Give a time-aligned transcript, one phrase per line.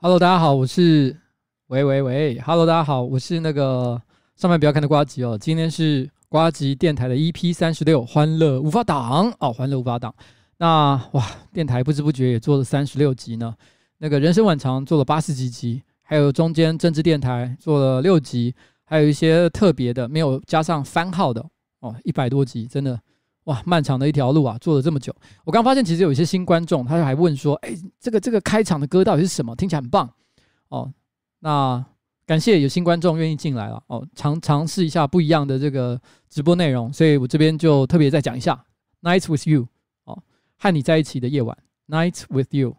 [0.00, 1.16] Hello，大家好，我是
[1.66, 4.00] 喂喂喂，Hello，大家好，我是那个
[4.36, 5.36] 上班不要看的瓜吉哦。
[5.36, 10.14] 今天是瓜吉电台的 EP 三十六，欢乐无法挡哦，欢乐无法挡。
[10.58, 13.52] 那哇，电台不知不觉也做了三十六集呢。
[13.98, 18.54] 那个人生晚长做了八十几集，还有中间政治电台做了六集，
[18.84, 21.44] 还有一些特别的没有加上番号的
[21.80, 22.96] 哦，一百多集，真的。
[23.48, 25.14] 哇，漫长的一条路啊，做了这么久。
[25.42, 29.56] 我刚发现，其实有一些新观众，他就还问说：“哎，这个这个开场的歌到底是什么？
[29.56, 30.08] 听起来很棒
[30.68, 30.92] 哦。”
[31.40, 31.82] 那
[32.26, 35.98] 感谢有新观众愿意进来了哦，尝尝试一下不一样的这个
[36.28, 38.62] 直播内容，所以我这边就特别再讲一下
[39.08, 39.62] 《Nights with You》
[40.04, 40.22] 哦，
[40.58, 41.56] 和你在一起的夜晚，
[41.90, 42.72] 《Nights with You》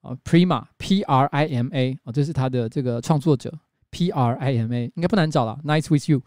[0.00, 3.52] 哦，Prima P R I M A 哦，这是他的这个创作者
[3.90, 6.20] P R I M A，应该不难找了，《Nights with You》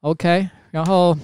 [0.00, 1.16] OK，然后。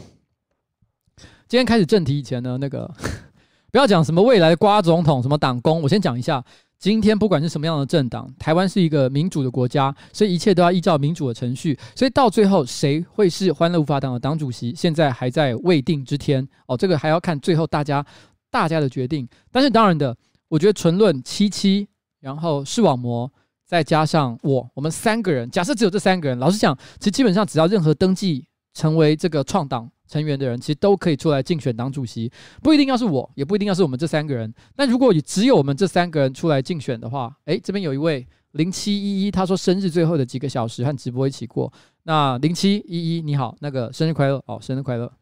[1.49, 2.93] 今天开始正题以前呢，那个
[3.71, 6.45] 不要讲什么未来的瓜总统什么党工，我先讲一下。
[6.79, 11.79] 今天不管是什么样的政党，台湾是一个民主的国家，所以一切都要依照民主的程序。
[11.95, 16.77] 所以到最后谁会是欢乐无法党的党主席，现在还在未定之天哦。
[16.77, 18.05] 这个还要看最后大家
[18.51, 19.27] 大家的决定。
[19.51, 20.15] 但是当然的，
[20.49, 21.89] 我觉得纯论七七，
[22.21, 23.31] 然后视网膜，
[23.65, 28.47] 再加上我，我们三个人，假设只有这三个人，老实讲，其实基本上只要任何登记
[28.77, 29.91] 成为这个创党。
[30.09, 32.31] 成员的人其实都可以出来竞选党主席，
[32.63, 34.55] 不一定要是我，也不一定要是我们这三个人。
[34.77, 41.73] 但如果只有我们这三个人出来竞选的话，诶，这边有一位零七一一，他说生日最后的几个小时和直播一起过。
[42.05, 45.13] 那零七一一你好，那个生日快乐哦，生日快乐。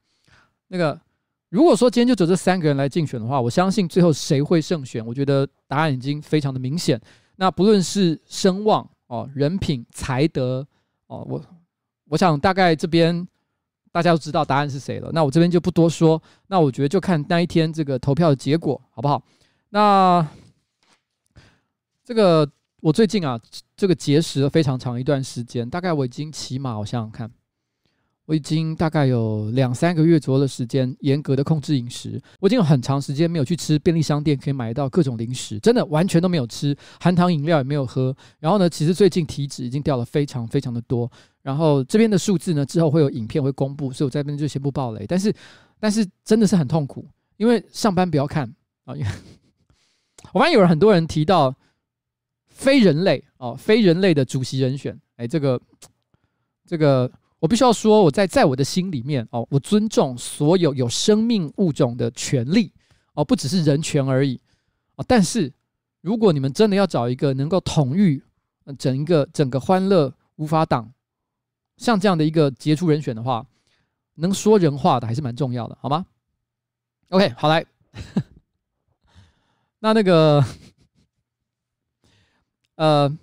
[0.68, 1.00] 那个
[1.48, 7.00] 如果说今天就只有这三个人来竞选的话，我相信最后谁会胜选，我觉得答案已经非常的明显。
[7.36, 10.66] 那不论是声望哦、人品、才德
[11.06, 11.42] 哦，我
[12.10, 13.26] 我想大概这边。
[13.94, 16.20] 大家都知道答案是谁了，那我这边就不多说。
[16.48, 19.22] 那我觉得就看那一天这个投票的结果，好不好？
[19.68, 20.26] 那
[22.04, 22.50] 这个
[22.80, 23.40] 我最近啊，
[23.76, 27.30] 这个节食了非常长一段时间，大概我已经起码我想想看。
[28.26, 32.18] 我已经大概有两三个月左右的时间，严格的控制饮食。
[32.40, 38.16] 我已经有很长时间没有去吃便利商店可以买到各种零食，真的完全都没有吃，含糖饮料也没有喝。
[38.40, 41.10] 然后呢，其实最近体脂已经掉了非常非常的多。
[41.42, 45.04] 然后这边的数字呢，之后会有影片会公布，所以我在这边就先不爆雷。
[45.06, 45.30] 但是，
[45.78, 47.06] 但是真的是很痛苦，
[47.36, 48.50] 因为上班不要看
[48.84, 49.08] 啊，因为
[50.32, 51.54] 我发现有人很多人提到
[52.46, 55.60] 非人类哦，非人类的主席人选，哎，这个
[56.66, 57.10] 这个。
[57.44, 62.72] 我必须要说，我在在我的心里面哦，我尊重所有有生命物种的权利
[63.12, 64.40] 哦，不只是人权而已
[64.96, 65.04] 哦。
[65.06, 65.52] 但是，
[66.00, 68.22] 如果你们真的要找一个能够统御
[68.78, 70.90] 整一个整个欢乐无法挡
[71.76, 73.46] 像这样的一个杰出人选的话，
[74.14, 76.06] 能说人话的还是蛮重要的，好吗
[77.10, 77.66] ？OK，好来，
[79.80, 80.42] 那那个，
[82.76, 83.18] 呃，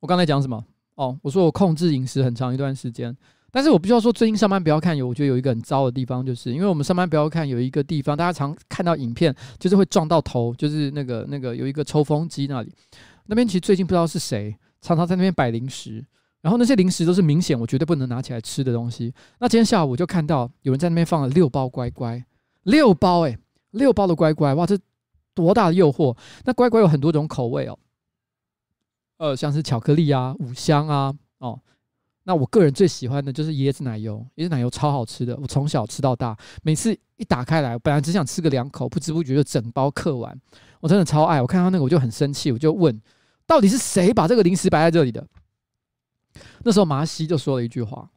[0.00, 0.62] 我刚才讲什么？
[0.96, 3.16] 哦，我说我控制饮食很长一段时间。
[3.54, 12.72] 但是我必须要说，最近上班不要看有，我觉得有一个很糟的地方，就是因为我们上班不要看有一个地方，大家常看到影片，就是会撞到头，就是那个那个有一个抽风机那里，
[13.26, 16.02] 那边其实最近不知道是谁，常常在那边摆零食，
[16.40, 19.12] 然后那些零食都是明显我绝对不能拿起来吃的东西。
[19.38, 22.24] 那今天下午我就看到有人在那边放了六包乖乖，
[22.62, 23.36] 六包诶、
[23.72, 24.78] 六包的乖乖，哇，这
[25.34, 26.16] 多大的诱惑！
[26.44, 27.78] 那乖乖有很多种口味哦，
[29.18, 31.60] 呃，像是巧克力啊、五香啊，哦。
[32.24, 40.40] 那我个人最喜欢的就是椰子奶油，椰子奶油超好吃的，我从小吃到大，每次一打开来，本来只想吃个两口，不知不觉就整包嗑完，
[40.78, 41.42] 我真的超爱。
[41.42, 43.02] 我看到那个我就很生气，我就问，
[43.44, 45.26] 到底是谁把这个零食摆在这里的？
[46.62, 48.08] 那时候麻西就说了一句话，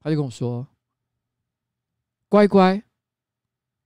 [0.00, 0.66] 他就跟我说
[2.30, 2.82] ：“乖乖，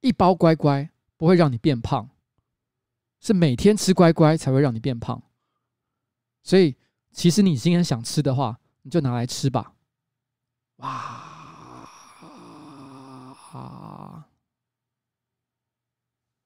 [0.01, 2.09] 一包乖乖不会让你变胖，
[3.19, 5.21] 是每天吃乖乖才会让你变胖。
[6.45, 6.77] 所以，
[7.11, 9.75] 其实你今天想吃的话。”你就拿来吃吧，
[10.77, 11.27] 哇！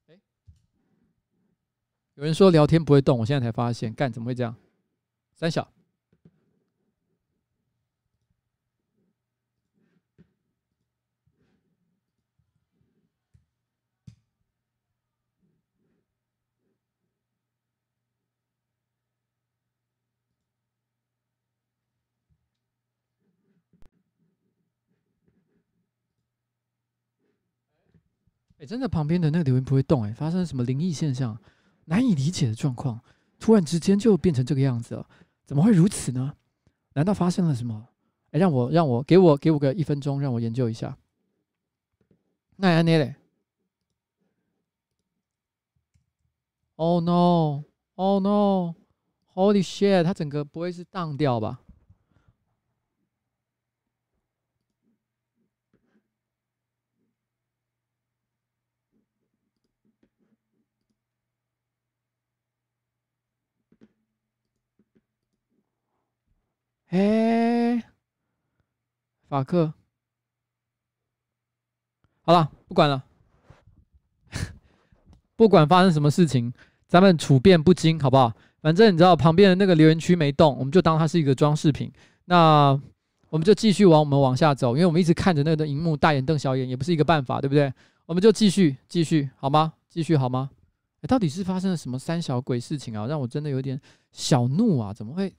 [0.06, 0.20] 诶，
[2.14, 4.56] 有人说聊天不会动，我现在才发现，干怎么会这样？
[5.34, 5.70] 三小。
[28.64, 31.38] 真的，旁边的那个留言不会动哎、发生了什么灵异现象？
[31.87, 33.00] 难以理解的状况，
[33.38, 35.06] 突然之间就变成这个样子了，
[35.44, 36.34] 怎么会如此呢？
[36.94, 37.88] 难道发生了什么？
[38.31, 40.96] 哎、让我让我给我给我个一分钟，让我研究一下。
[42.56, 43.16] 那安内嘞
[46.76, 47.64] ？Oh no!
[47.96, 48.75] Oh no!
[49.34, 50.05] Holy shit！
[50.05, 51.63] 它整个不会是荡掉吧？
[66.94, 67.82] 哎，
[69.29, 69.75] 法克，
[72.20, 73.05] 好了，不管了，
[75.35, 76.55] 不管发生什么事情，
[76.87, 78.32] 咱们处变不惊，好不好？
[78.61, 81.93] 反正你知道旁边的那个留言区没动，我们就当它是一个装饰品。
[82.26, 82.81] 那
[83.29, 87.75] 我们就继续往我们往下走，因为我们一直看着那个荧幕大眼瞪小眼，也不是一个办法，对不对？
[88.06, 89.73] 我们就继续继续，好吗？
[89.88, 90.49] 继续好吗？
[91.08, 93.08] 到底是发生了什么三小鬼事情啊？
[93.08, 93.81] 让我真的有点
[94.12, 94.94] 小怒啊！
[94.94, 95.35] 怎么会？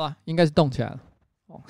[0.00, 1.00] 好吧，应该是动起来了。
[1.48, 1.60] 哦，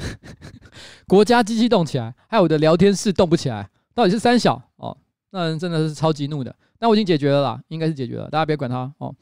[1.08, 4.94] 国家机器动起来，还有我的聊天室动不起来，到底是三小哦？
[5.30, 6.54] 那人真的是超级怒的。
[6.78, 9.14] 那我已经解决了啦，应该是解决了，大家别管他哦。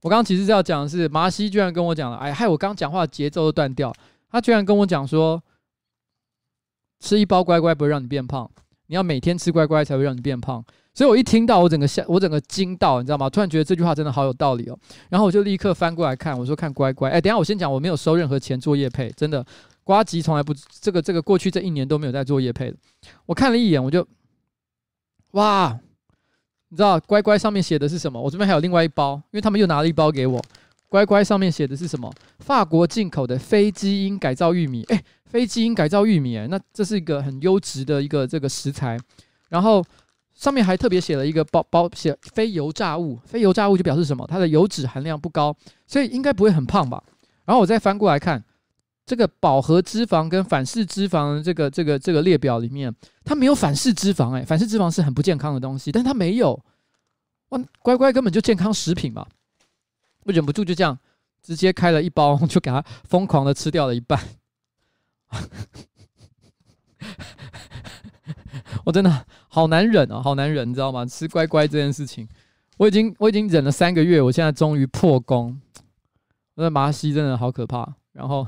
[0.00, 3.92] 我刚刚其实是要讲的是，麻西居然跟我讲了，哎，害我刚讲话节奏都断掉。
[4.30, 5.42] 他居然跟我讲说，
[7.00, 8.50] 吃一包乖乖不会让你变胖，
[8.86, 10.64] 你要每天吃乖乖才会让你变胖。
[10.98, 13.30] 所以我一听到，我整个吓，我整个惊到，你知道吗？
[13.30, 14.76] 突然觉得这句话真的好有道理哦。
[15.08, 17.08] 然后我就立刻翻过来看，我说看乖乖。
[17.08, 19.46] 哎，等下我先讲，我没有收任何钱做业配，真的，
[19.84, 22.76] 瓜吉从来不这个这个过去这一年都没有在做业配的。
[23.26, 24.04] 我看了一眼，我就
[25.34, 25.78] 哇，
[26.70, 28.20] 你知道乖乖上面写的是什么？
[28.20, 30.44] 我这边还有另外一包，因为他们又拿了一包给我。
[30.88, 32.12] 乖乖上面写的是什么？
[32.40, 34.82] 法国进口的非基因改造玉米。
[34.88, 38.98] 哎，非基因改造玉米，哎，那这是一个很优质的一个这个食材。
[39.48, 39.80] 然后。
[40.38, 44.24] 上面还特别写了一个包包写非油炸物，非油炸物就表示什么？
[44.28, 45.52] 它的油脂含量不高，
[45.84, 47.02] 所以应该不会很胖吧？
[47.44, 48.44] 然后我再翻过来看
[49.04, 56.62] 这个饱和脂肪跟反式脂肪这个这个这个列表里面，它没有反式脂肪哎，反式脂肪是很不健康的东西，但它没有，
[57.48, 59.26] 哇，乖乖根本就健康食品嘛！
[60.22, 60.96] 我忍不住就这样
[61.42, 64.20] 直接开了一包，就给它疯狂的吃掉了一半。
[68.84, 69.26] 我真的
[69.58, 71.04] 好难忍啊，好难忍，你知道吗？
[71.04, 72.28] 吃乖乖这件事情，
[72.76, 75.60] 我已经我已经忍了三个月，我现在终于破功。
[76.54, 78.46] 我的麻西真的好可怕，然后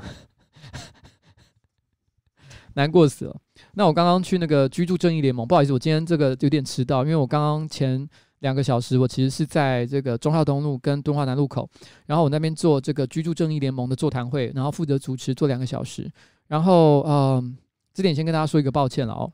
[2.75, 3.37] 难过死了。
[3.75, 11.69] 那我刚刚去那个居住正义联盟，不好意思，我今天这个有点迟到，因为我刚刚前两个小时我其实是在这个中孝东路跟敦化南路口，
[12.07, 16.09] 然后我那边做这个居住正义联盟的座谈会，然后负责主持做两个小时，
[16.47, 17.57] 然后嗯，
[17.93, 19.33] 这点先跟大家说一个抱歉了哦。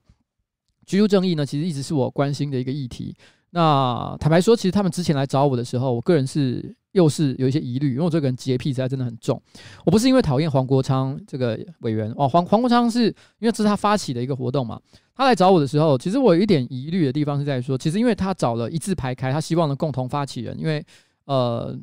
[0.86, 3.14] 居住正义呢，其实一直是我关心的一个议题。
[3.50, 9.40] 那坦白说，其实他们之前来找我的时候，我个人是又是有一些疑虑，因为我这个人洁癖实在真的很重。
[9.84, 13.04] 我不是因为讨厌黄国昌这个委员哦，黄黄国昌是
[13.38, 14.80] 因为这是他发起的一个活动嘛。
[15.14, 20.84] 他来找我的时候，其实我有一点疑虑的地方是在说，其实因为他找了一字排开，他希望的共同发起人，因为
[21.24, 21.74] 呃，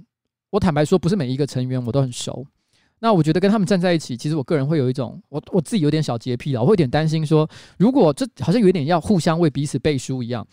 [0.52, 2.46] 我坦白说，不是每一个成员我都很熟。
[3.04, 7.46] 那我觉得跟他们站在一起，其实我个人会有一种，我我自己有点小洁癖了，我会有点担心说，
[7.78, 10.48] 如果这好像有点要互相为彼此背书一样，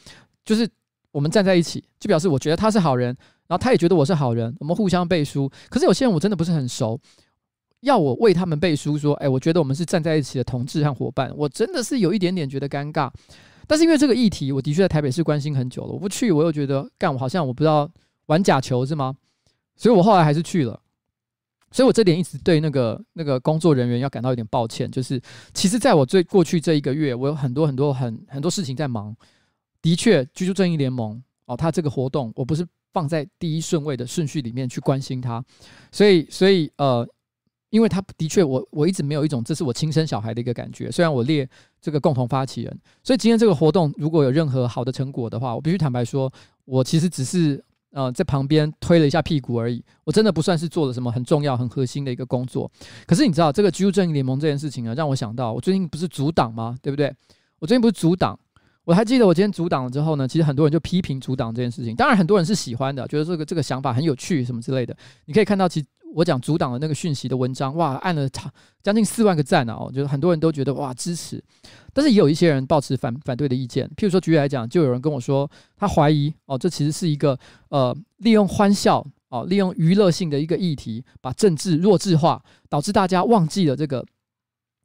[0.44, 0.68] 就是
[1.12, 3.16] 我们站在一起，就表示我觉得他是好人，
[3.46, 5.48] 然后他也觉得我是好人，我们互相背书。
[5.68, 6.98] 可是有些人我真的不是很熟，
[7.82, 13.08] 要我为他们背书，说，哎，我觉得我们是站在一起的同志和伙伴，我真的是有一点点觉得尴尬。
[13.68, 17.88] 但是因为这个议题，我的确在台北市关心很久了，我不去，我又觉得干，我好像我不知道
[18.26, 19.14] 玩假球是吗？
[19.76, 20.80] 所以我后来还是去了。
[21.72, 24.90] 所以，我这点一直对那个那个工作人员要感到有点抱歉。
[24.90, 25.20] 就是，
[25.54, 29.14] 其实在我最过去这一个月，我有很多很多很很多事情在忙。
[29.80, 35.42] 的确，居住正义联盟哦，他这个活动，我不是放在第一顺位的顺序里面去关心他。
[35.92, 37.08] 所以，所以呃，
[37.70, 40.90] 因为他的确，我我一直没有一种这是我亲生小孩的一个感觉。
[40.90, 41.48] 虽然我列
[41.80, 46.32] 这个共同发起人，所以今天这个活动如果有任何好的成果的话，我必须坦白说，
[46.64, 47.64] 我其实只是。
[47.92, 52.70] 呃，在旁边推了一下屁股而已，我真的不算是做了什么很重要、很核心的一个工作。
[53.06, 56.76] 可是你知道，这个居住正义联盟这件事情呢，让我想到，我最近不是阻挡吗？
[56.80, 57.12] 对不对？
[57.58, 58.38] 我最近不是阻挡，
[58.84, 61.94] 我还记得我今天阻挡了之后呢，其实很多人就批评阻挡这件事情。
[61.96, 64.96] 当然，很多人是喜欢的，觉得这个这个想法很有趣什么之类的。
[65.26, 68.52] 你可以看到，其我讲阻挡的那个讯息的文章，哇，按了差
[68.82, 69.78] 将近四万个赞啊！
[69.78, 71.42] 我觉得很多人都觉得哇支持，
[71.92, 73.86] 但是也有一些人抱持反反对的意见。
[73.96, 77.38] 譬如说，举例来讲，就有人跟我说，他怀疑哦，这其实是一个
[77.68, 84.04] 呃利用欢笑哦，利用娱乐性的一个议题，把政治弱智化，导致大家忘记了这个。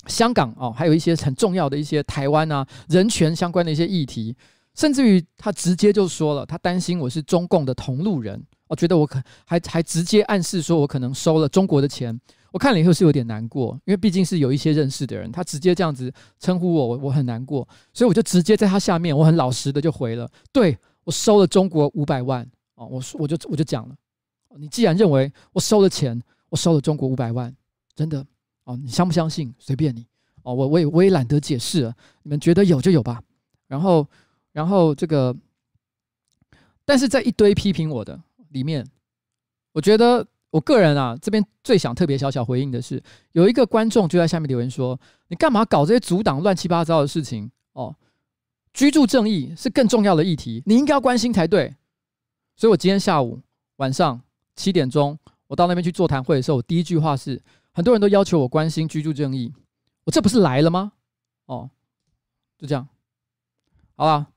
[0.08, 4.36] 香港哦，还有一些很重要的一些台湾啊人权相关的一些议题，
[4.76, 12.20] 甚至于他直接就说了，他担心我是中共的同路人，我觉得我可还还直接暗示说我可能收了中国的钱，
[12.52, 23.96] 我看了以后是有点难过，因为毕竟是有一些认识的人，他直接这样子称呼我，我很难过，所以我就直接在他下面，我很老实的就回了，对，我收了中国五百万哦，我说我就我就讲了，
[24.58, 27.54] 你既然认为我收了钱，我收了中国五百万，
[27.96, 28.26] 真的。
[28.66, 29.54] 哦，你相不相信？
[29.60, 30.04] 随便你。
[30.42, 31.94] 哦，我我也我也懒得解释了。
[32.24, 33.22] 你们觉得有就有吧。
[33.68, 34.08] 然后，
[34.56, 35.36] 然后这个，
[36.86, 38.18] 但是在一堆批评我的
[38.52, 38.88] 里面，
[39.74, 44.98] 我觉得我个人啊，这边最想特别小小回应的是，有一个观众就在下面留言说
[45.28, 47.94] ：“你干嘛搞这些阻挡乱七八糟的事情？”哦，
[48.72, 51.76] 居住正义是更重要的议题，你应该要关心才对。
[52.56, 53.42] 所以我今天下午
[53.76, 54.22] 晚上
[54.56, 57.42] 七点钟，我到那边去座谈会的时候，我第一句话是。
[57.74, 59.52] 很多人都要求我关心居住正义，
[60.06, 60.94] 我这不是来了吗？
[61.48, 61.70] 哦，
[62.58, 62.88] 就这样，
[63.98, 64.28] 好吧，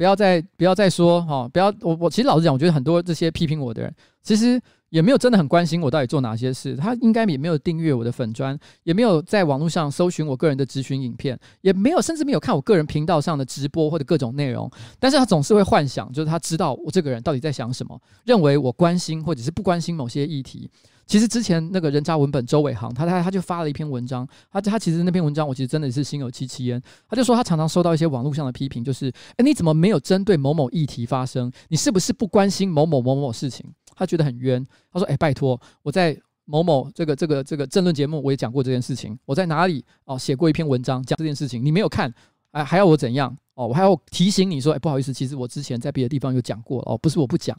[0.00, 20.66] 不要再不要再说哈，不要我我其实老实讲，我觉得很多这些批评我的人，其实也没有真的很关心我到底做哪些事，他应该也没有订阅我的粉专，也没有在网络上搜寻我个人的咨询影片，也没有甚至没有看我个人频道上的直播或者各种内容，但是他总是会幻想，就是他知道我这个人到底在想什么，认为我关心或者是不关心某些议题。
[21.10, 26.80] 其实之前那个人渣文本周伟航，他他他就发了一篇文章，他他其实那篇文章我其实真的是心有戚戚焉。
[27.08, 31.50] 他就说他常常收到一些网络上的批评，就是哎你怎么没有针对某某议题发声？
[31.66, 33.66] 你是不是不关心某某某某事情？
[33.96, 34.64] 他觉得很冤。
[34.92, 42.14] 他说哎拜托，我在某某这个这个这个政论节目我也讲过这件事情，我在哪里哦写过一篇文章讲这件事情，你没有看，
[42.52, 43.36] 哎还要我怎样？
[43.54, 47.58] 哦我还要提醒你说哎不好意思，其实我之前在别的地方有讲过哦，不是我不讲。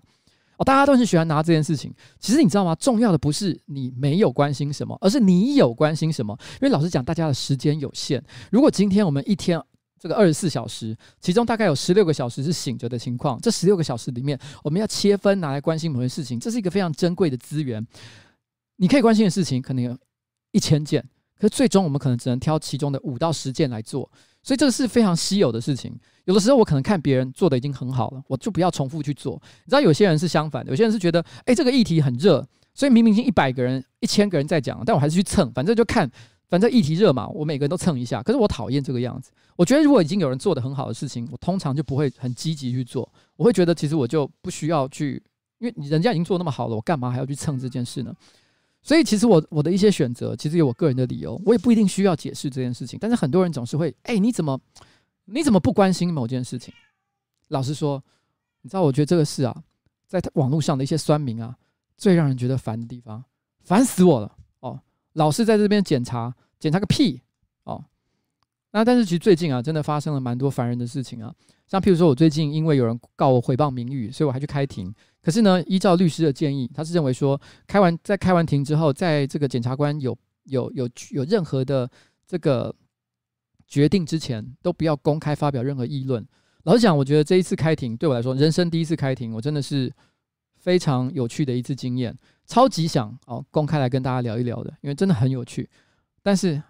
[0.61, 1.91] 哦，大家都很喜欢拿这件事情。
[2.19, 2.75] 其实你知道吗？
[2.75, 6.37] 重要的不是你没有关心什么，而是你有关心什么。
[6.55, 8.23] 因为老实讲，大家的时间有限。
[8.51, 9.59] 如果今天我们一天
[9.99, 17.83] 这个二十四小时，其中大概有十六个小时是醒着的情况，这十六个小时里面，我们要切分拿来关心某些事情，这是一个非常珍贵的资源。
[18.75, 19.97] 你可以关心的事情可能有
[20.51, 21.03] 一千件，
[21.39, 24.11] 可是最终我们可能只能挑其中的五到十件来做。
[24.43, 25.93] 所以这个是非常稀有的事情。
[26.25, 29.41] 有的时候我可能看别人做的已经很好了，我就不要重复去做。
[29.65, 36.09] 你知道有些人是相反的，有些人是觉得，哎，这个议题很热，所以明明已经一百个人、一千个人在讲，但我还是去蹭，反正就看，
[36.47, 38.21] 反正议题热嘛，我每个人都蹭一下。
[38.21, 39.31] 可是我讨厌这个样子。
[39.55, 43.11] 我觉得如果已经有人做的很好的事情，我通常就不会很积极去做。
[43.35, 45.21] 我会觉得其实我就不需要去，
[45.59, 48.13] 因为人家已经做那么好了，我干嘛还要去蹭这件事呢？
[48.81, 52.97] 所以其实我我的一些选择，其实有我个人的理由，我也不一定需要解释这件事情。
[52.99, 54.59] 但是很多人总是会，哎，你怎么？
[55.25, 56.73] 你怎么不关心某件事情？
[57.49, 58.03] 老实说，
[58.61, 59.63] 你知道，我觉得这个事啊，
[60.07, 61.55] 在网络上的一些酸民啊，
[61.95, 63.23] 最让人觉得烦的地方，
[63.63, 64.79] 烦死我了哦！
[65.13, 67.21] 老是在这边检查，检查个屁！
[68.71, 71.33] 那但是其实最近啊，真的发生了蛮多烦人的事情啊，
[71.67, 74.93] 像譬如说我最近因为有人告我诽谤名誉，所以我还去开庭。
[75.21, 81.89] 可是呢，依照律师的建议，他是认为说，开完在开完庭之后，在这个检察官有有有有任何的
[82.27, 82.73] 这个。
[83.67, 86.21] 决定之前都不要公开发表任何议论。
[86.63, 89.89] 老实讲，我觉得这一次开庭对我来说，人生第一次开庭，我真的是
[90.57, 92.13] 非常有趣的一次经验，
[92.45, 95.69] 超级想哦公开来跟大家聊一聊的，因为真的很有趣。
[96.21, 96.61] 但是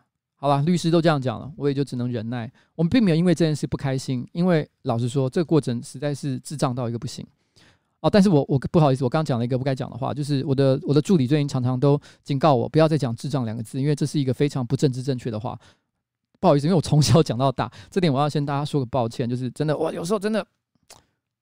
[0.43, 2.51] 好吧，律师都这样讲了，我也就只能忍耐。
[2.73, 7.23] 我们并没有因为这件事不开心，因为老实说，这个过程实在是智障到一个不行
[7.99, 8.09] 哦。
[8.09, 15.55] 但是我我不好意思，我刚讲了一个不该讲的话，就是我的我的助理最近常常都警告我不要再讲智障两个字，因为这是一个非常不政治正确的话。
[16.39, 20.43] 不好意思，因为我从小讲到大，这点我要先大家说个抱歉，就是真的，我有时候真的，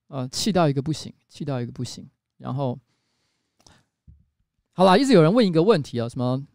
[0.09, 2.05] 呃，气到一个不行，气到一个不行。
[2.37, 2.77] 然后，
[4.73, 6.45] 好啦，一直有人问一个问题啊，什么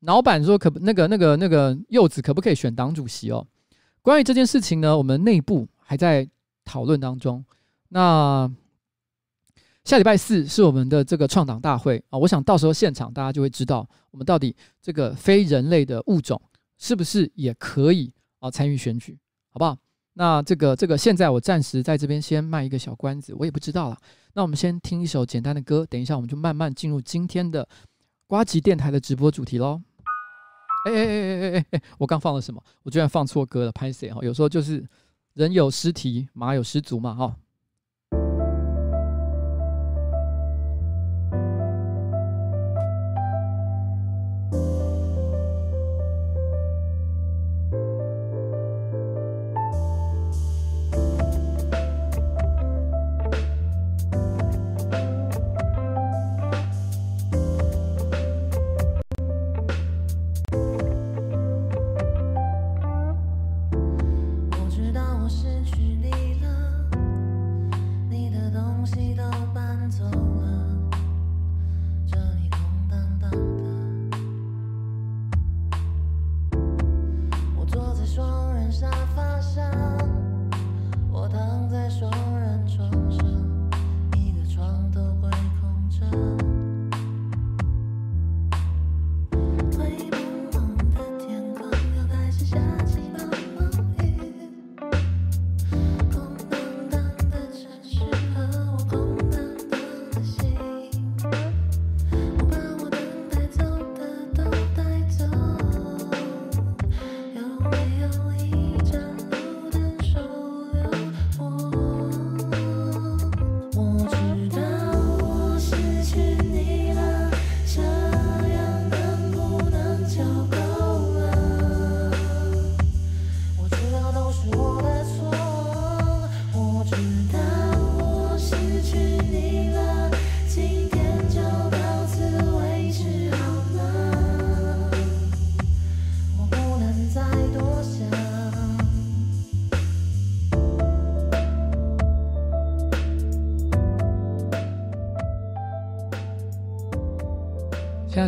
[0.00, 3.46] 老板说可不那个那个那个柚子可不可以选党主席哦？
[4.02, 6.28] 关于这件事情呢，我们内部还在
[6.64, 7.44] 讨论当中。
[7.88, 8.50] 那
[9.84, 16.40] 下礼拜四是我们的这个创党大会啊，我想到时候现场大家就会知道，我们到底这个非人类的物种。
[16.82, 19.18] 是不是也可以啊参与选举，
[19.50, 19.76] 好不好？
[20.14, 23.98] 那这个这个现在我暂时在这边先卖一个小关子，我也不知道了。
[24.32, 27.68] 那我们先听一首简单的歌，等一下我们就慢慢进入今天的
[28.26, 29.82] 瓜吉电台的直播主题喽。
[30.84, 32.62] 哎哎哎哎哎哎哎，我刚放了什么？
[32.82, 34.20] 我居然放错歌了，拍谁哈！
[34.22, 34.86] 有时候就是
[35.34, 37.36] 人有失蹄，马有失足嘛，哈。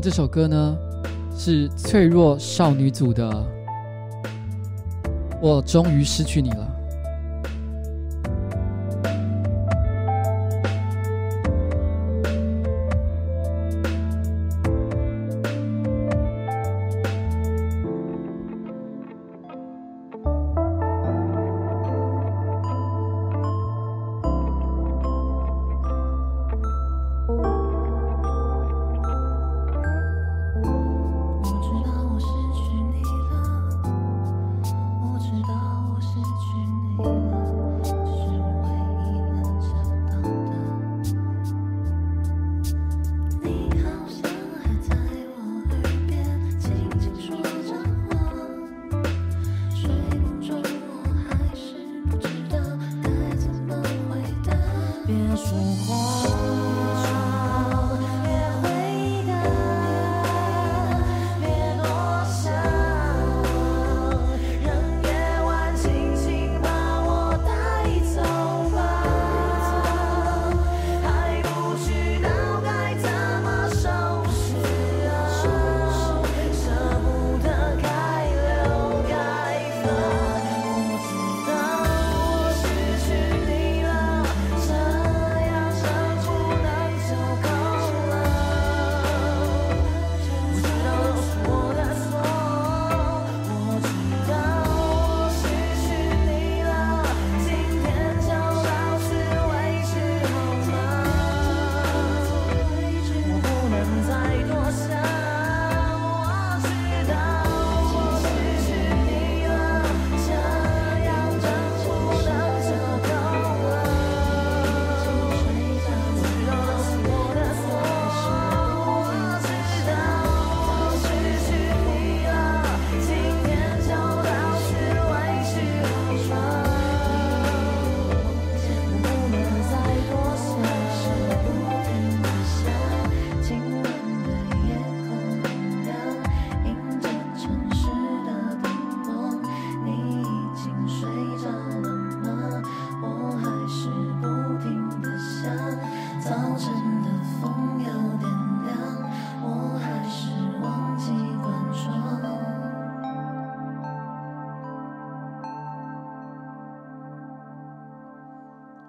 [0.03, 0.77] 这首歌呢，
[1.39, 3.31] 是脆弱少女组的
[5.41, 6.69] 《我终于失去你了》。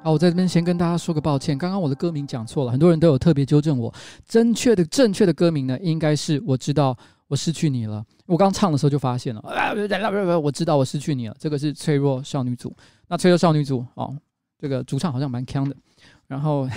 [0.03, 3.91] 啊，我在这边先跟大家说个抱歉，刚刚我的歌名讲错了，很多人都有特别纠正我。
[4.27, 6.95] 正确的正确的歌名呢，应该是我知道
[7.29, 8.03] 我失去你了。
[8.25, 9.71] 我刚唱的时候就发现了，啊，
[10.37, 11.35] 我知道我失去你了。
[11.39, 12.75] 这个是脆弱少女组。
[13.07, 14.13] 那脆弱少女组哦，
[14.59, 15.73] 这个主唱好像蛮强的，
[16.27, 16.67] 然后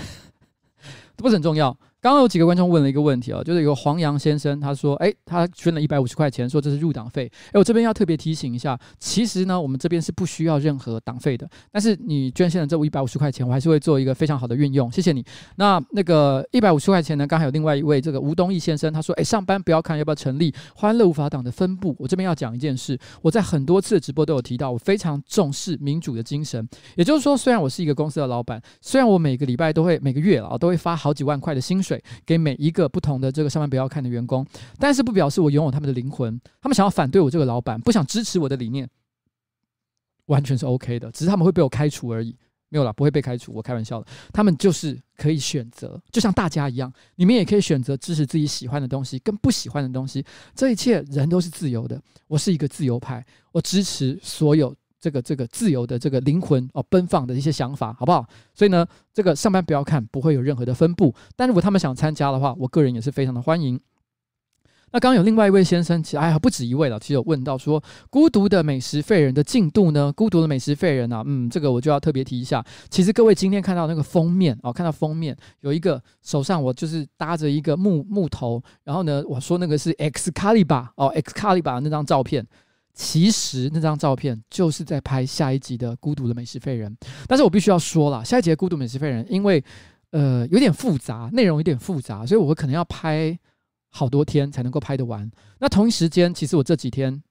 [1.17, 1.77] 都不是很重要。
[2.07, 7.29] 刚刚有几个观众问了一个问题啊，就是有个黄洋先生他说，哎，他捐了一百五十块钱，说这是入党费。
[7.49, 11.51] 哎，我这边要特别提醒一下，其实呢，我们这边是不需要任何党费的。
[11.73, 15.25] 但是你捐献了这一百五十块钱，我还是会做一个非常好的运用，谢谢你。
[15.57, 21.97] 那那个一百五十块钱呢，刚才有另外一位这个吴东义先生，他说，哎，上班不要看要不要成立欢乐无法党的分部。
[21.99, 26.65] 我这边要讲一件事，我在很多次的直播都有提到，我非常重视民主的精神。
[26.95, 34.47] 也就是说，虽然我是一个公司的老板，虽然我每个礼拜都会每个月啊都会发好几万块的薪水给每一个不同的这个上班不要看的员工，
[34.79, 36.41] 但是不表示我拥有他们的灵魂。
[36.61, 38.89] 他们想要反对我这个老板，不想支持我的理念，
[40.27, 42.37] 完全是 OK 的，只是他们会被我开除而已。
[42.69, 44.07] 没有啦，不会被开除，我开玩笑的。
[44.33, 50.25] 他们就是可以选择，就像大家一样，你们也可以选择支持自己喜欢的东西跟不喜欢的东西。
[50.53, 52.03] 这一切人都是自由的。
[52.27, 54.75] 我是一个自由派，我支持所有。
[55.07, 58.27] 这个这个自由的这个灵魂哦，奔放的一些想法，好不好？
[58.53, 61.15] 所以呢，这个上班不要看，不会有任何的分布。
[61.37, 63.79] 但如果他们想参加的话，我个人也是非常的欢迎。
[64.91, 70.13] 那刚刚有另外一位先生，其实哎呀不止一位了，其实有问到说，孤独的美食废人的进度呢？
[70.13, 72.65] 孤独的美食废人啊，嗯，这个我就要特别提一下。
[72.91, 82.45] 其实各位今天看到那个封面哦，看到封面有一个手上我就是搭着一个木木头，然后呢，我说那个是 X 卡利巴哦，X 卡利巴那张照片。
[82.97, 86.91] 其实那张照片就是在拍下一集的《孤独的美食废人》，
[87.29, 89.63] 但是我必须要说了，下一集的《孤独美食废人》因为
[90.13, 93.39] 呃有点复杂，内容有点复杂，所以我可能要拍
[93.91, 95.31] 好多天才能够拍得完。
[95.59, 97.23] 那同一时间，其实我这几天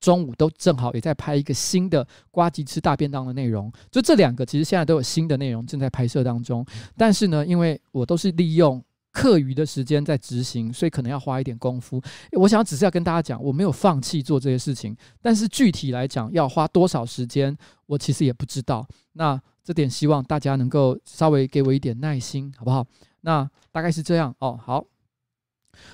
[0.00, 8.84] 中午都正好也在拍一个新的呱吉吃大便当的内容，就这两个其实现在都有新的内容正在拍摄当中，但是呢，因为我都是利用。
[9.12, 12.02] 课余的时间在执行，所以可能要花一点功夫。
[12.32, 18.86] 我想只是要跟大家讲，我没有放弃做这些事情，但是具体来讲要花多少时间，我其实也不知道。
[19.12, 22.84] 那这点希望大家能够稍微给我一点耐心，好不好？
[23.20, 24.58] 那大概是这样哦。
[24.60, 24.82] 好，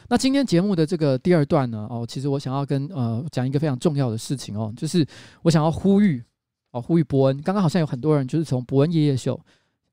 [0.08, 5.04] 那今天节目的这个第二段呢，哦，其实我想要跟呃讲一个非常重要的事情哦，就是
[5.42, 6.22] 我想要呼吁
[6.70, 7.42] 哦，呼吁伯恩。
[7.42, 9.38] 刚刚好像有很多人就是从伯恩夜夜秀。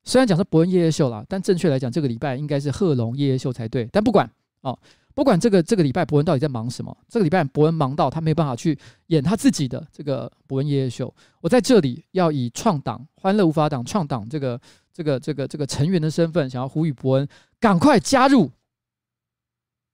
[0.06, 3.90] 虽然讲是伯恩夜夜秀啦，但正确来讲，这个礼拜应该是贺龙夜夜秀才对。
[3.92, 4.30] 但不管
[4.62, 4.78] 哦，
[5.16, 11.14] 不管这个这个礼拜伯恩到底在忙什么，这个礼拜伯恩忙到他没办法去演他自己的这个伯恩夜夜秀。
[11.42, 14.62] 我在这里要以创党欢乐无法党创党这个
[14.94, 17.28] 这个这个这个成员的身份，想要呼吁伯恩
[17.60, 18.52] 赶快加入，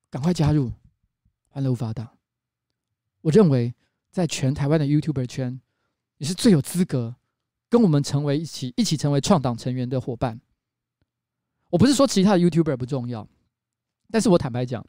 [0.10, 0.72] 赶快加入
[1.48, 2.10] 欢乐无法党。
[3.22, 3.74] 我认为
[4.12, 5.62] 在全台湾的 YouTuber 圈，
[6.18, 7.16] 你是最有资格。
[7.72, 10.38] 跟我们成为一起一起成为创党成员的伙伴。
[11.70, 13.26] 我不是说其他的 YouTuber 不重要，
[14.12, 14.86] 但是我坦白讲，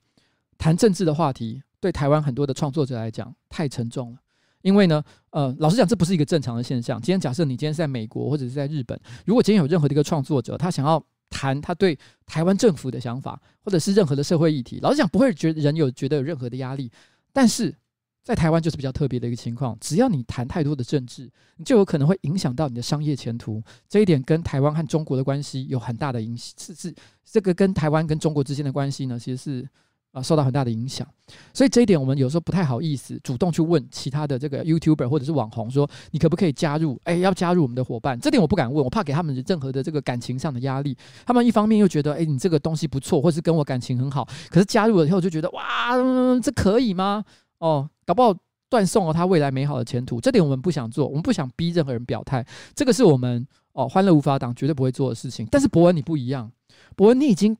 [0.59, 4.19] 谈政治的话题对台湾很多的创作者来讲太沉重了。
[4.63, 7.01] 因为呢，呃，老实讲，这不是一个正常的现象。
[7.01, 16.91] 今天假设你今天是在美国或者是在日本，如果今天有任何的一个创作者，他想要谈他对台湾政府的想法，或者是任何的社会议题，老实讲，不会觉得人有觉得有任何的压力，
[17.33, 17.73] 但是。
[18.23, 23.61] 在台湾就是比较特别的一个情况，只要你谈太多的政治，你就有可能会影响到你的商业前途。
[23.89, 29.69] 这一点跟台湾和中国的关系有很大的影响，是是这个跟台湾跟中国之间的关系呢，其实是
[30.13, 31.05] 啊受到很大的影响。
[31.53, 37.01] 所以这一点我们有时候不太好意思主动去问其他的这个 YouTuber 或者是网红说，你可不可以加入？
[37.05, 38.21] 哎，要加入我们的伙伴？
[38.21, 40.97] 这点我不敢问，我怕给他们任何的这个感情上的压力。
[41.27, 45.97] 他们一方面又觉得，哎，你这个东西不错，或是跟我感情很好，可是加入了以后就觉得，哇，
[46.41, 47.25] 这可以吗？
[47.63, 47.89] 哦。
[48.05, 48.37] 搞不好
[48.69, 52.45] 断送了他未来美好的前途，这点我们不想做，我们不想逼任何人表态，
[52.75, 55.47] 这个是我们哦欢乐无法党绝对不会做的事情。
[55.51, 56.51] 但是博文你不一样，
[56.97, 57.57] 博文你已经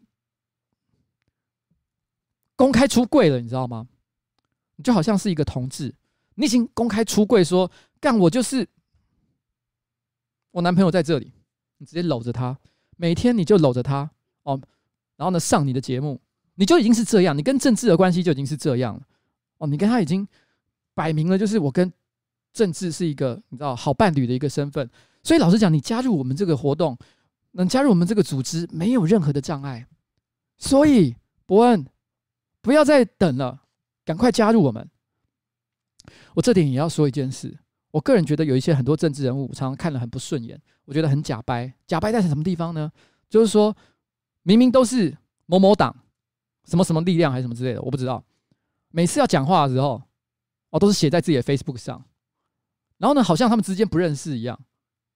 [2.57, 3.87] 公开出柜了，你知道吗？
[4.77, 5.95] 你就好像是一个同志，
[6.35, 8.67] 你已经公开出柜说，干我就是
[10.51, 11.33] 我男朋友在这里，
[11.79, 12.59] 你直接搂着他，
[12.97, 14.11] 每天你就搂着他
[14.43, 14.61] 哦，
[15.17, 16.21] 然后呢上你的节目，
[16.57, 19.03] 你就已经是这样，你跟政治的关系就已经是这样了。
[19.63, 20.27] 哦，你跟他已经
[20.93, 21.91] 摆明了，就是我跟
[22.53, 24.91] 政治是一个你知道好伴侣的一个身份，
[25.23, 26.99] 所以老实讲，你加入我们这个活动，
[27.53, 29.87] 能加入我们这个组织，没有任何的障碍。
[30.59, 31.15] 所以
[31.47, 31.87] 伯恩，
[32.61, 33.63] 不要再等了，
[34.05, 34.91] 赶快加入我们。
[36.35, 37.57] 我这点也要说一件事，
[37.93, 41.73] 我个人觉得有一些很多政治人物，常常看了很不顺眼，我觉得很假掰。
[41.87, 42.91] 假掰在什么地方呢？
[43.31, 43.77] 就是说
[44.43, 45.95] 明明都是某某党，
[46.65, 48.25] 什么什么力量还是什么之类的，我不知道。
[48.93, 50.01] 每次要讲话的时候，
[50.71, 52.03] 哦，都是写在自己的 Facebook 上，
[52.99, 54.59] 然后呢，好像他们之间不认识一样，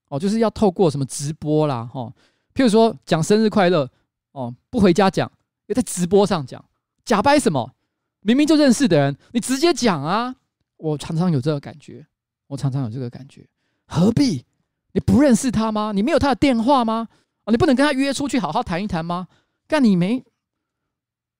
[0.08, 2.12] 哦，就是要透过什么直播啦，哦，
[2.54, 3.88] 譬如说讲生日快乐，
[4.32, 5.30] 哦，不回家讲，
[5.66, 6.64] 又在直播上讲，
[7.04, 7.72] 假掰什么？
[8.20, 10.34] 明明就认识的人，你直接讲啊！
[10.78, 12.04] 我常常有这个感觉，
[12.48, 13.46] 我常常有这个感觉，
[13.86, 14.44] 何必？
[14.92, 15.92] 你不认识他吗？
[15.92, 17.06] 你没有他的电话吗？
[17.44, 19.28] 哦，你不能跟他约出去好好谈一谈吗？
[19.68, 20.24] 干你没？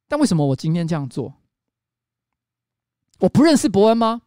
[0.07, 1.35] 但为什么我今天这样做？
[3.19, 4.23] 我不认识伯恩吗？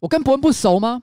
[0.00, 1.02] 我跟伯恩不熟吗？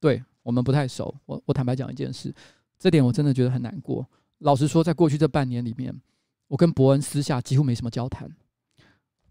[0.00, 1.14] 对，我们不太熟。
[1.26, 2.34] 我我坦白讲一件事，
[2.78, 4.08] 这点我真的觉得很难过。
[4.38, 5.98] 老实说，在过去这半年里面，
[6.48, 8.34] 我跟伯恩私下几乎没什么交谈。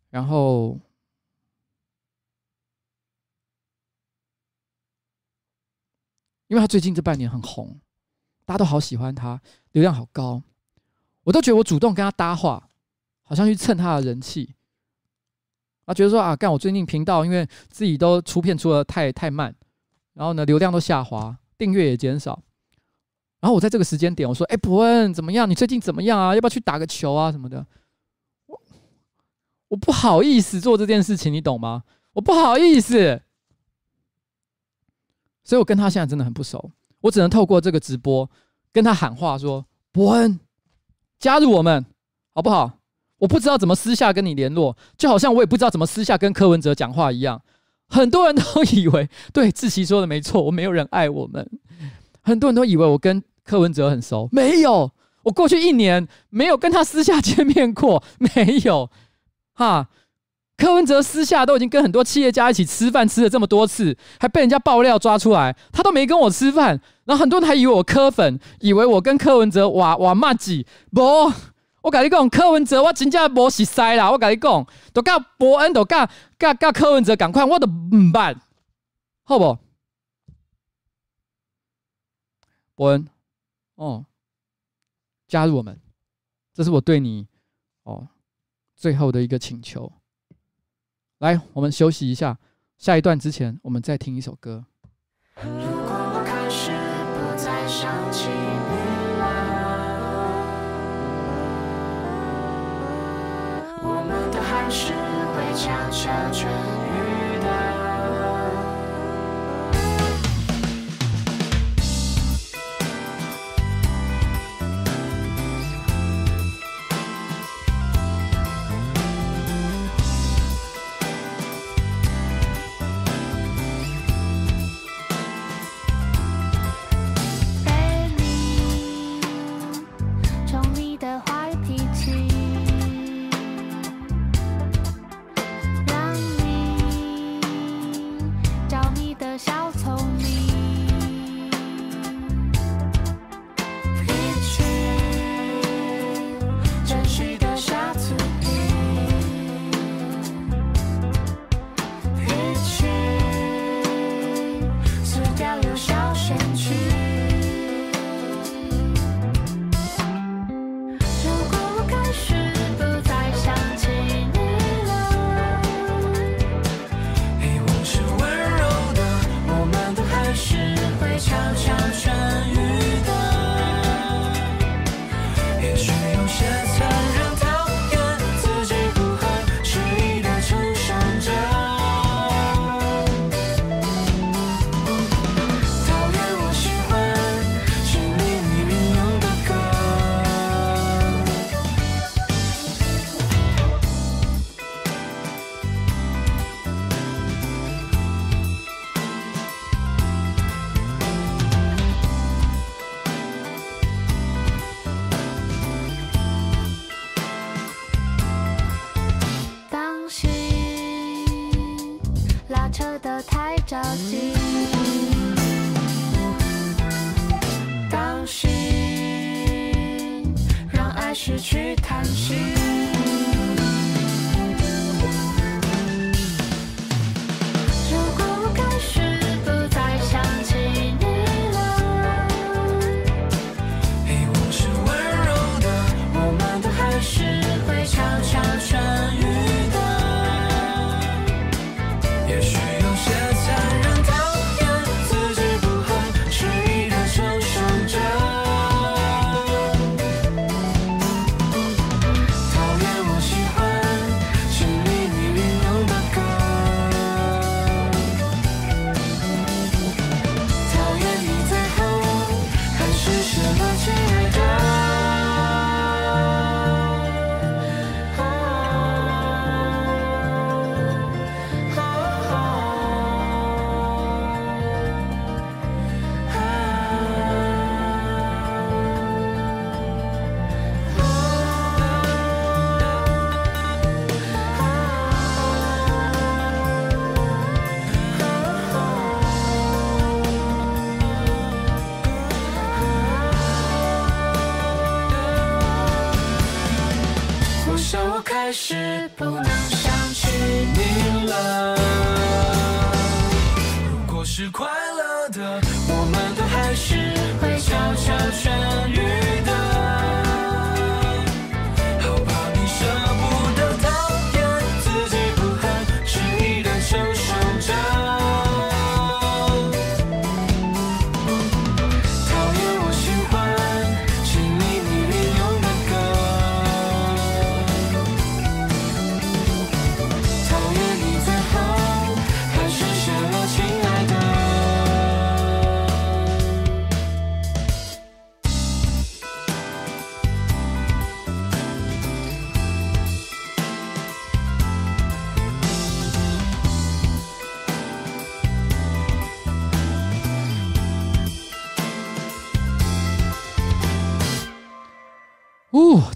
[0.09, 0.79] 然后，
[6.47, 7.79] 因为他最近这半年很红，
[8.45, 9.41] 大家都好喜欢他，
[9.73, 10.41] 流量好高，
[11.23, 12.69] 我都觉得我主动跟他搭话，
[13.21, 14.55] 好像去蹭他的人气。
[15.89, 19.51] 他觉得说啊，干我最近频道，因为自己都出片出的太太慢，
[20.13, 22.39] 然后呢流量都下滑，订阅也减少。
[23.39, 25.49] 然后我在这个时间点，我说：“哎，伯恩怎么样？
[25.49, 26.35] 你最近怎么样啊？
[26.35, 27.65] 要不要去打个球啊什么的？”
[29.69, 31.83] 我不好意思做这件事情，你懂吗？
[32.13, 33.23] 我不好意思，
[35.43, 36.71] 所以我跟他现在真的很不熟，
[37.01, 38.29] 我只能透过这个直播
[38.71, 40.39] 跟他喊话说：“伯恩，
[41.17, 41.83] 加入我们，
[42.35, 42.73] 好不好？”
[43.19, 47.41] 我不知道怎么私下跟你联络，就好像我也不知道怎么私下跟柯文哲讲话一样。
[47.87, 51.47] 很多人都 以为，对，志奇说的没错，我没有人爱我们。
[52.21, 54.91] 很多人都以为我跟柯文哲很熟，没有，
[55.23, 58.89] 我过去一年没有跟他私下 见面过，没有。
[59.53, 59.87] 哈，
[60.55, 66.79] 柯文哲私下都已经跟很多企业家一起吃饭，吃了这么多次，还被人家爆料抓出来，他都没跟我吃饭。
[67.05, 70.65] 然后很多人还以为我柯粉，以为我跟柯文哲哇哇麻吉。
[70.93, 71.01] 不，
[71.81, 74.11] 我跟你讲，柯文哲我真正无熟识啦。
[74.11, 78.39] 我跟你讲，都甲伯恩，都甲甲甲柯文哲赶快，我都唔办，
[79.23, 79.57] 好不？
[82.75, 83.07] 伯恩，
[83.75, 84.05] 哦，
[85.27, 85.79] 加入我们，
[86.53, 87.27] 这是我对你
[87.83, 88.07] 哦。
[88.75, 89.91] 最后的一个请求，
[91.17, 92.37] 来，我们休息一下。
[92.77, 94.65] 下一段之前，我们再听一首歌。
[104.69, 104.93] 是
[105.33, 106.78] 会悄悄转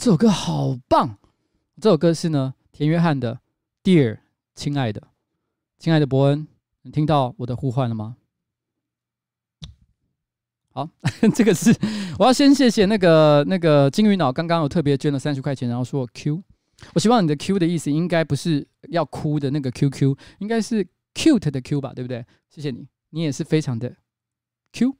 [0.03, 1.17] 这首歌好棒！
[1.79, 3.35] 这首歌是呢，田约翰的
[3.85, 4.15] 《Dear》，
[4.53, 5.01] 亲爱的，
[5.79, 6.45] 亲爱的伯恩，
[6.81, 8.17] 你听到我的呼唤了吗？
[10.73, 10.89] 好，
[11.33, 11.73] 这个是
[12.19, 16.43] 我要先谢谢那个那个金鱼脑，刚刚有特别捐了三十块钱，然后说我 Q。
[16.95, 22.25] 我希望你的 Q 的意思应该不是要哭的那个 QQ，应该是 cute 的 Q 吧，对不对？
[22.49, 23.95] 谢谢你，你也是非常的
[24.73, 24.97] Q。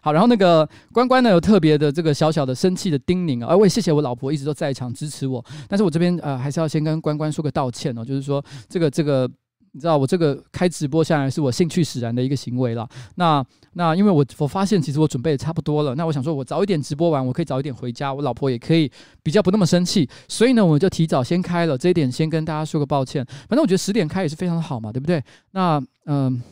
[0.00, 9.30] 好，然后那个关关呢，有特别的这个小小的生气的叮咛啊，哎，我也谢谢我老婆一直都在场支持我，但是我这边呃还是要先跟关关说个道歉哦，就是说这个这个
[9.72, 13.44] 你知道我这个开直播下来是我兴趣使然的一个行为了，那
[13.74, 18.90] 那因为我我发现其实我准备的差不多了，那我想说我早一点直播完，我可以早一点回家，我老婆也可以
[19.22, 25.22] 比较不那么生气，所以呢我就提早先开了，这一点先跟大家说个抱歉，反正我觉得十点开也是非常的好嘛，对不对？
[25.50, 26.42] 那嗯。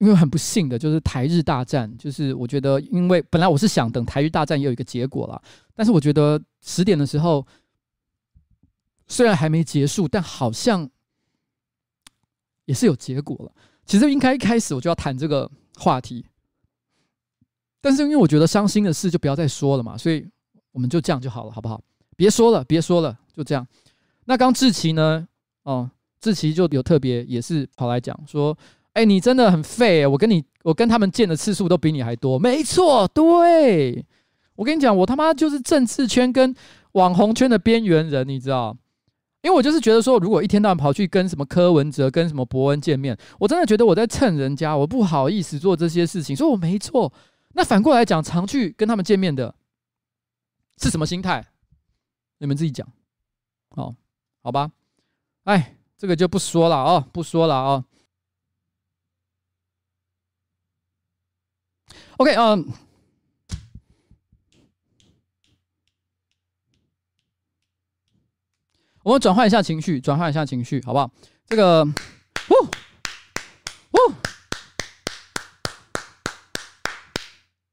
[0.00, 5.40] 因为很不幸的就是台日大战，就是我觉得，因为本来我是想等台日大战也有一个结果了，
[5.74, 7.46] 但是我觉得十点的时候
[9.06, 10.88] 虽然还没结束，但好像
[12.64, 13.52] 也是有结果了。
[13.84, 16.24] 其实应该一开始我就要谈这个话题，
[17.82, 20.26] 但是因为我觉得伤心的事就不要再说了嘛，所以
[20.72, 21.78] 我们就这样就好了，好不好？
[22.16, 23.66] 别说了，别说了，就这样。
[24.24, 25.28] 那刚志奇呢？
[25.64, 25.90] 哦，
[26.22, 28.56] 志奇就有特别也是跑来讲说。
[28.94, 30.06] 哎，你真的很废！
[30.06, 32.38] 我跟你，我跟他们见的次数都比你还多。
[32.38, 34.04] 没错，对，
[34.56, 36.54] 我跟你讲，我他妈就是政治圈跟
[36.92, 38.76] 网红圈的边缘人，你知道？
[39.42, 47.10] 因为我就是觉得说，如果一天到晚跑去跟什么柯文哲、跟什么伯恩见面，我真的觉得我在蹭人家，我不好意思做这些事情，所以我没错。
[47.54, 49.54] 那反过来讲，常去跟他们见面的
[50.82, 51.42] 是什么心态？
[52.38, 52.86] 你们自己讲。
[53.70, 53.94] 哦，
[54.42, 54.70] 好吧。
[55.44, 57.84] 哎，这个就不说了哦，不说了哦。
[62.20, 62.66] OK，嗯、
[69.02, 71.10] 我们转换一下情绪，转换一下情绪，好不好？
[71.46, 72.54] 这个，呜，
[73.92, 74.12] 呜，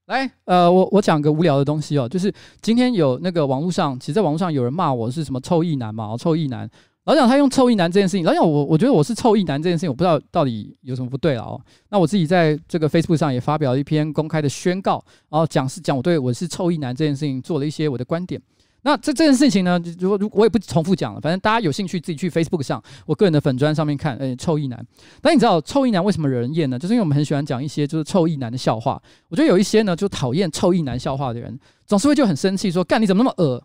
[0.06, 6.72] 来，呃，我我讲个无聊的东西哦，就是今天有那个网络上，其实在网络上有人骂我是什么臭意男嘛，臭意男。
[7.08, 11.58] 老蒋他用臭意男这件事情，老蒋我我觉得我是臭意男这件事情，我不知道到底有什么不对了哦。
[11.90, 18.42] 那我自己在这个 Facebook 上也发表了一篇公开的宣告，然后讲是讲我对我是臭意男这件事情做了一些我的观点。
[18.82, 24.86] 那这这件事情呢，如果如我也不重复讲了，反正大家有兴趣自己去 Facebook 上我个人的粉专上面看，呃，臭意男。
[25.22, 26.78] 但你知道臭意男为什么惹人厌呢？
[26.78, 29.02] 就是因为我们很喜欢讲一些就是臭意男的笑话。
[29.30, 33.64] 我觉得有一些呢就讨厌臭意男笑话的人，总是会就很生气说，干你怎么那么恶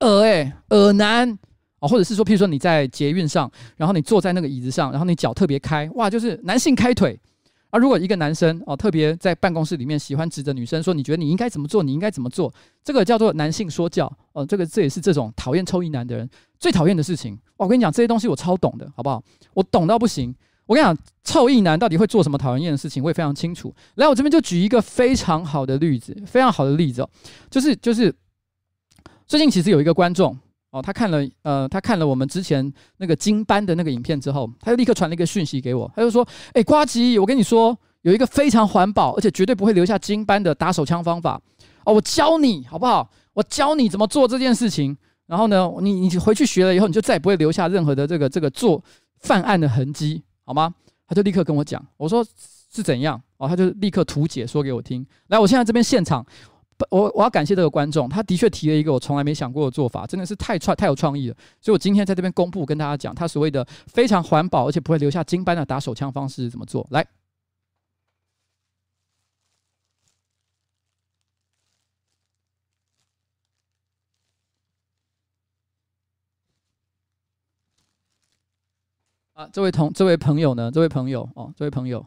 [0.00, 1.38] 恶诶恶男。
[1.80, 7.18] 哦，或者是说，譬如说你在捷运上，然后你坐在那个椅子上，然后你脚特别开，哇，就是男性开腿。
[7.70, 12.50] 而如果一个男生哦，特别在办公室里面喜欢指着女生说，你觉得你应该怎么做，你应该怎么做，
[12.82, 14.10] 这个叫做男性说教。
[14.32, 17.38] 哦，这个这也是这种讨厌臭异男的人最讨厌的事情。
[17.58, 19.22] 我跟你讲，这些东西我超懂的，好不好？
[19.52, 20.34] 我懂到不行。
[20.64, 23.74] 我跟你讲，臭异男到底会做什么讨人厌的事情，我也非常清楚。
[23.96, 27.10] 来，我这边就举一个非常好的例子，非常好的例子哦，
[27.50, 28.14] 就是就是
[29.26, 30.34] 最近其实有一个观众。
[30.70, 41.40] 哦，他看了，呃，他看了我们之前那个经班的那个影片之后，他就立刻传了一个讯息给我，他就说：“哎，瓜吉，我跟你说，有一个非常环保，而且绝对不会留下金班的打手枪方法
[41.84, 43.10] 哦，我教你好不好？
[43.32, 44.96] 我教你怎么做这件事情。
[45.26, 48.82] 然后呢，你你回去学了以后，你就再也不会留下任何的这个这个做
[49.20, 50.74] 犯案的痕迹，好吗？”
[51.08, 52.22] 他就立刻跟我讲，我说
[52.70, 53.18] 是怎样？
[53.38, 55.06] 哦，他就立刻图解说给我听。
[55.28, 56.24] 来，我现在这边现场。
[56.90, 61.36] 我我要感谢这个观众，他的确提了一个我从来没想过的做法，真的是太创太有创意了。
[61.60, 66.86] 所以我今天在这边公布，跟大家讲，他所谓的非常环保而且不会留下金斑的打手枪方式怎么做。
[66.90, 67.04] 来，
[79.34, 82.04] 啊，这位同这位朋友呢，这位朋友哦，这位朋友，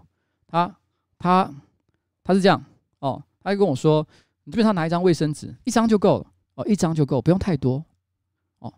[0.47, 0.73] 他
[1.17, 1.53] 他
[2.23, 2.63] 他是这样
[2.99, 4.05] 哦，他就跟我说，
[4.43, 7.83] 你基本上拿一张卫生纸，一张就够了哦，一张就够，不用太多
[8.59, 8.73] 哦。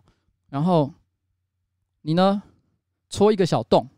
[0.48, 0.92] 然后
[2.02, 2.42] 你呢，
[3.08, 3.88] 戳一个小洞，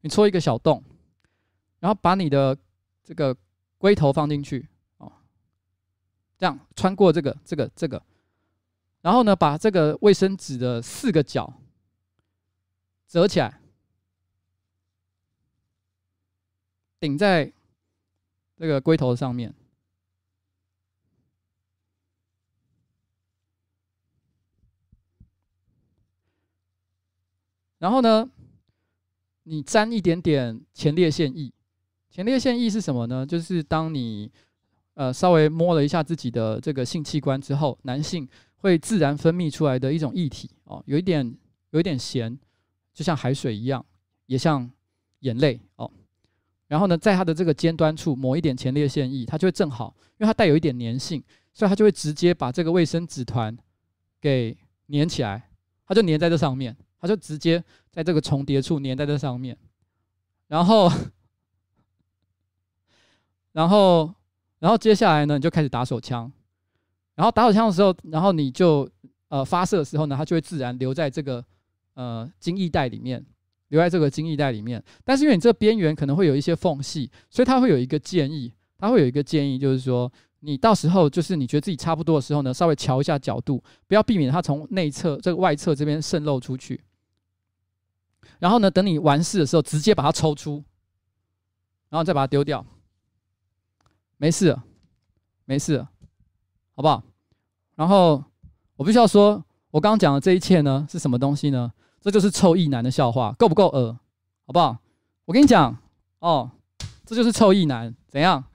[0.00, 0.82] 你戳一个小洞，
[1.80, 2.56] 然后把你的
[3.02, 3.36] 这个
[3.78, 5.12] 龟头放进去哦，
[6.38, 8.02] 这样穿过这个这个这个。
[9.02, 11.52] 然后呢，把这个卫生纸的四个角
[13.08, 13.60] 折起来，
[17.00, 17.52] 顶在
[18.56, 19.52] 这个龟头上面。
[27.78, 28.30] 然后呢，
[29.44, 31.50] 你沾一点点前列腺液。
[32.10, 33.26] 前列腺液是什么呢？
[33.26, 34.30] 就是当你
[34.94, 38.28] 呃稍微摸了一下自己的这个性器官之后，男性。
[38.62, 41.34] 会自然分泌出来的一种液体哦，有一点
[41.70, 42.38] 有一点咸，
[42.92, 43.82] 就像海水一样，
[44.26, 44.70] 也像
[45.20, 45.90] 眼泪哦。
[46.70, 51.20] 然后呢，在它的这个尖端处抹一点前列腺液，它就会正好，因为它带有一点粘性，
[51.52, 53.58] 所以它就会直接把这个卫生纸团
[54.20, 54.56] 给
[54.88, 55.50] 粘起来，
[55.84, 57.60] 它就粘在这上面，它就直接
[57.90, 59.58] 在这个重叠处粘在这上面。
[60.46, 60.88] 然后，
[63.50, 64.14] 然后，
[64.60, 66.30] 然后接下来呢，你就开始打手枪。
[67.16, 68.88] 然后打手枪的时候，然后你就
[69.26, 71.44] 呃发射的时候呢，它就会自然留在这个
[71.94, 73.26] 呃精液袋里面，
[73.70, 74.80] 留在这个精液袋里面。
[75.04, 86.80] 但是因为你这边缘可能会有一些缝隙，所以它会有一个建议，它会有一个建议，就是说你到时候就是你觉得自己差不多的时候呢，稍微调一下角度，不要避免它从内侧这个外侧这边渗漏出去。
[88.38, 90.64] 然后呢，等你完事的时候，直接把它抽出，
[91.90, 92.64] 然后再把它丢掉，
[94.16, 94.56] 没事，
[95.44, 95.86] 没事，
[96.74, 97.02] 好不好？
[97.76, 98.22] 然后
[98.76, 101.70] 我必须要说，我刚刚讲的这一切呢，是什么东西呢？
[102.00, 103.98] 这就是臭意男的笑话，够不够恶？
[104.46, 104.78] 好不好？
[105.26, 105.76] 我跟你讲
[106.20, 106.50] 哦，
[107.04, 108.44] 这就是臭意男，怎样？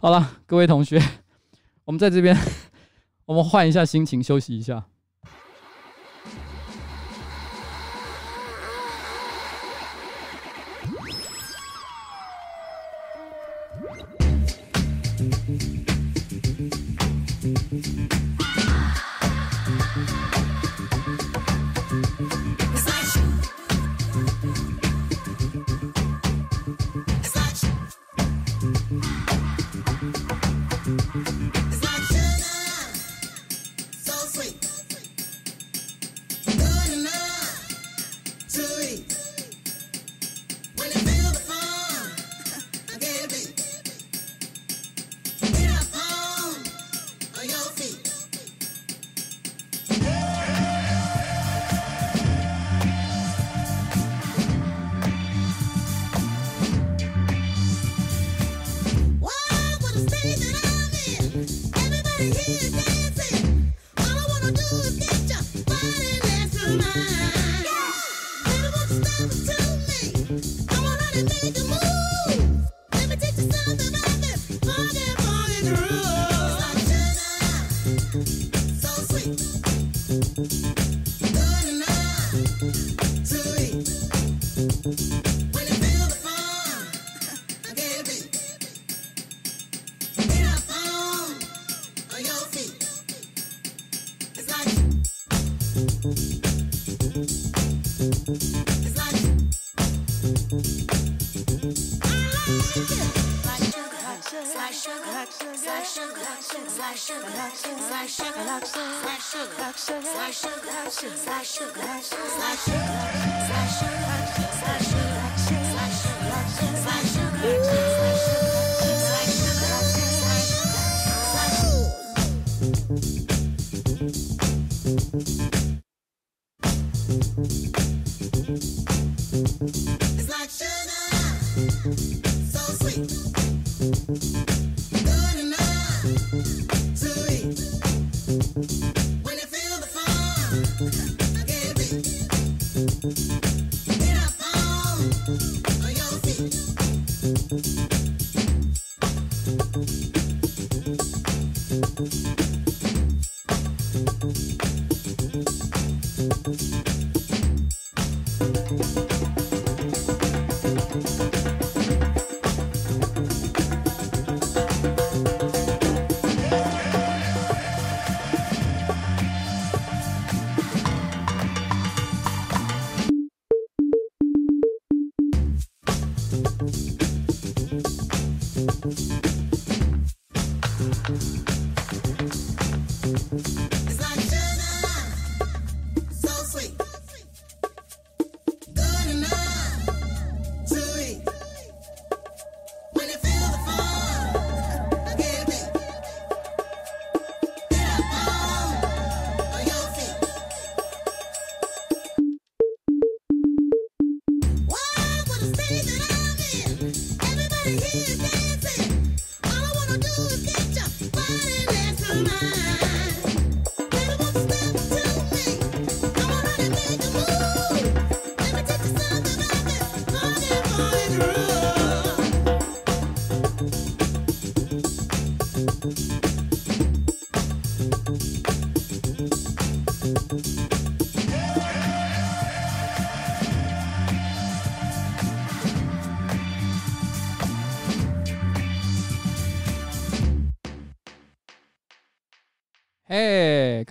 [0.00, 1.02] 好了，各位同学，
[1.84, 2.36] 我们在这边，
[3.26, 4.86] 我们换一下心情，休息一下。
[117.48, 117.95] 呜。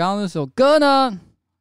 [0.05, 1.09] 刚刚那首歌呢？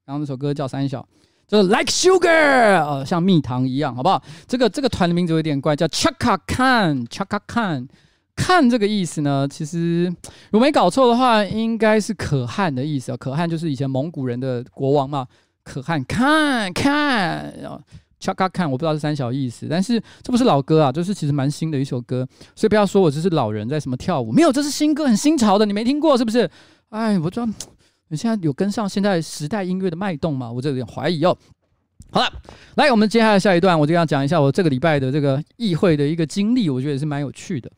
[0.04, 1.08] 刚刚那首歌叫三小，
[1.48, 4.22] 就是 Like Sugar，呃，像蜜糖一样，好不好？
[4.46, 7.88] 这个这个团的名字有点怪，叫 Chaka Khan，Chaka Khan。
[8.36, 10.04] 看这个意思呢，其实
[10.50, 13.16] 如果没搞错的话，应该是可汗的意思啊。
[13.16, 15.26] 可汗就是以前蒙古人的国王嘛。
[15.62, 17.50] 可汗看看
[18.20, 26.50] ，Chaka Khan，我不知道是三小意思，但是这不是老歌啊，就是其实蛮新的一首歌，所以不要说我这是老人在什么跳舞，没有，这是新歌，很新潮的，你没听过是不是？
[26.90, 27.48] 哎，我知道
[28.08, 30.50] 你现在有跟上现在时代音乐的脉动吗？
[30.50, 31.36] 我这有点怀疑哦。
[32.10, 32.32] 好了，
[32.76, 37.68] 来，我们接下来下一段，我就要讲一下我这个礼拜的这个议会的一个经历，我觉得也是蛮有趣的。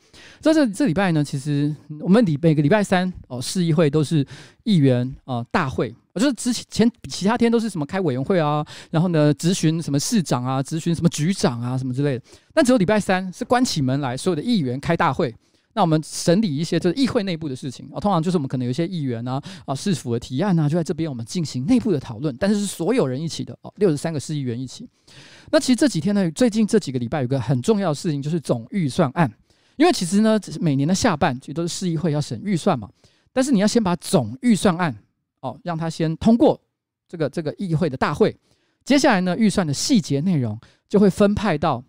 [0.40, 4.26] 在这这礼拜呢，其实我们礼每个礼拜三哦，市议会都是
[4.64, 15.34] 议员啊、大会，就是之前其他天都是什么开委员会啊，然后呢咨询什么市长啊，咨询什么局长啊什么之类的，但只有礼拜三是关起门来，所有的议员开大会。
[15.76, 24.88] 那我们审理一些就是议会内部的事情啊，通常就是我们可能有一些议员啊啊市府的提案啊，就在这边我们进行内部的讨论，但是是所有人一起的哦，六十三个市议员一起。
[25.50, 29.30] 那其实这几天呢，最近这几个礼拜有个很重要的事情，就是总预算案，
[29.76, 32.88] 因为其实呢，每年的下半其实都是市议会要审预算嘛，
[33.30, 34.96] 但是你要先把总预算案
[35.40, 36.58] 哦，让它先通过
[37.06, 38.34] 这个这个议会的大会，
[38.82, 40.58] 接下来呢，预算的细节内容
[40.88, 41.84] 就会分派到。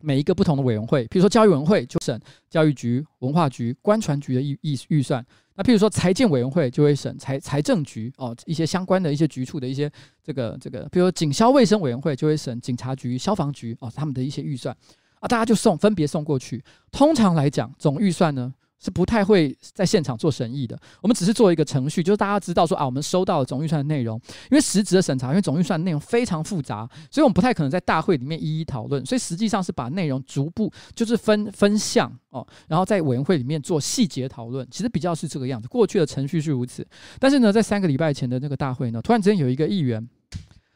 [0.00, 5.22] 每一个不同的委员会，比如说教育委员会就审教育局、文化局、官传局的预预预算；
[5.54, 9.90] 那譬如说财建委员会就会审财财政局哦一些相关的一些局处的一些
[10.22, 14.76] 这个这个，比如说警消卫生委员会就会审警察局、消防局哦他们的一些预算
[15.20, 16.62] 啊，大家就送分别送过去。
[16.92, 18.52] 通常来讲，总预算呢。
[18.80, 24.20] 是不太会在现场做审议的，我们只是做一个程序，就是大家知道说啊，我们收到了总预算的内容，
[24.50, 35.66] 因为实质的审查，因为总预算的内容非常复杂，所以我们不太可能在大会里面一一讨论，所以实际上是把内容逐步就是分分项哦，然后在委员会里面做细节讨论，其实比较是这个样子。
[35.66, 36.86] 过去的程序是如此，
[37.18, 40.08] 但是呢，在三个礼拜前的那个大会呢，突然之间有一个议员，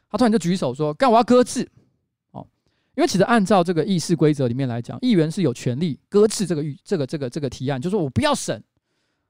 [0.09, 1.69] 他突然就举手说：“干，我要搁置。”
[2.95, 8.63] 因为其实按照这个议事规则里面来讲，议员是有权利搁置这个预这个这个这个提案，就是说我不要审。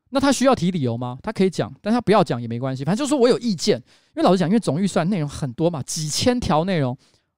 [0.10, 1.18] 那他需要提理由吗？
[1.24, 3.78] 他可以讲，但他不要讲也没关系，反正就是说我有意见。
[4.16, 6.96] 因为老实讲，因为总预算内容很多嘛，几千条内容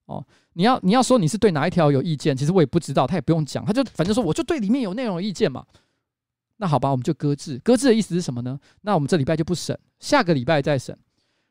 [0.07, 0.21] 哦，
[0.53, 5.65] 你要你要说你是对哪一条有意见，其实我也不知道，他也不用讲，他就反正说我就对里面有内容有意见嘛。
[6.57, 7.59] 那好吧，我们就搁置。
[7.63, 8.59] 搁置的意思是什么呢？
[8.82, 10.97] 那我们这礼拜就不审，下个礼拜再审。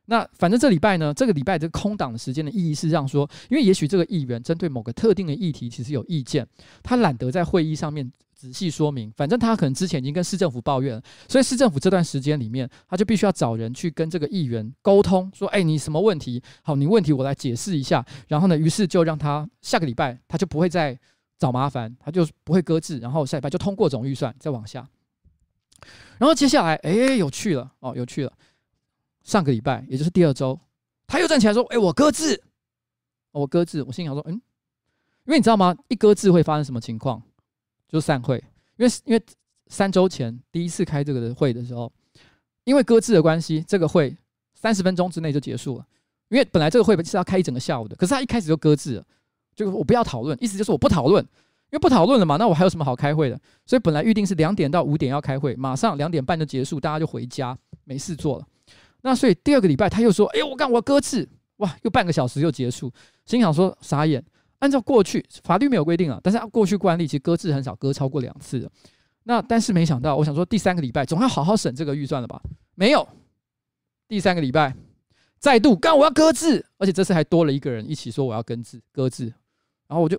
[0.07, 6.47] 那反正这礼拜呢，这个礼拜这个空档的时间的意义是让说，因为也许这个议员针对某个特定的议题其实有意见，
[6.83, 16.43] 他懒得在会议上面仔细说明，反正他可能之前已经跟市政府抱怨了，所以市政府这段时间里面，他就必须要找人去跟这个议员沟通，说，哎，你什么问题？
[16.63, 18.05] 好，你问题我来解释一下。
[18.29, 20.99] 然后呢，于是就让他下个礼拜他就不会再
[21.39, 24.87] 找麻烦，他就不会搁置，然后下礼拜就通过总预算，再往下。
[26.19, 28.33] 然后接下来，哎，有趣了哦，有趣了。
[29.25, 30.59] 上个礼拜，也就是第二周，
[31.07, 32.41] 他又站起来说：“哎，我搁置，
[33.33, 34.35] 我搁置。”我心想说：“嗯，
[35.25, 35.75] 因为你知道吗？
[35.89, 37.21] 一搁置会发生什么情况？
[37.89, 38.37] 就散会。
[38.77, 39.23] 因为因为
[39.69, 41.91] 三周前第一次开这个的会的时候，
[42.65, 44.17] 因为搁置的关系，这个会
[44.55, 45.87] 三十分钟之内就结束了。
[46.29, 49.07] 因为本来这个会是要开一整个下午的，可是他一开始就搁置了，
[49.55, 53.41] 就我不要讨论，意思就是我不讨论，因为不讨论了嘛，那我还有什么好开会的？
[53.65, 58.47] 所以本来预定是两点到五点要开会，马上两点半就结束，大家就回家，没事做了。”
[59.07, 61.29] 那所以第二个礼拜他又说：“哎呦，我干，我要搁置，
[61.59, 62.91] 哇，又半个小时就结束。”
[63.27, 64.25] 心想说：“傻眼。”
[64.61, 68.71] 按照过去法律没有规定啊，但是过去惯例，其实搁置很少搁超过两次的。
[69.25, 72.41] 那但是没想到，我想说第三个礼拜总要好好审这个预算了吧？
[72.75, 73.07] 没有，
[74.09, 74.75] 第三个礼拜
[75.39, 79.27] 再度干，我要搁置，而且这次还多了一个人一起说我要搁置搁置，
[79.87, 80.19] 然后我就。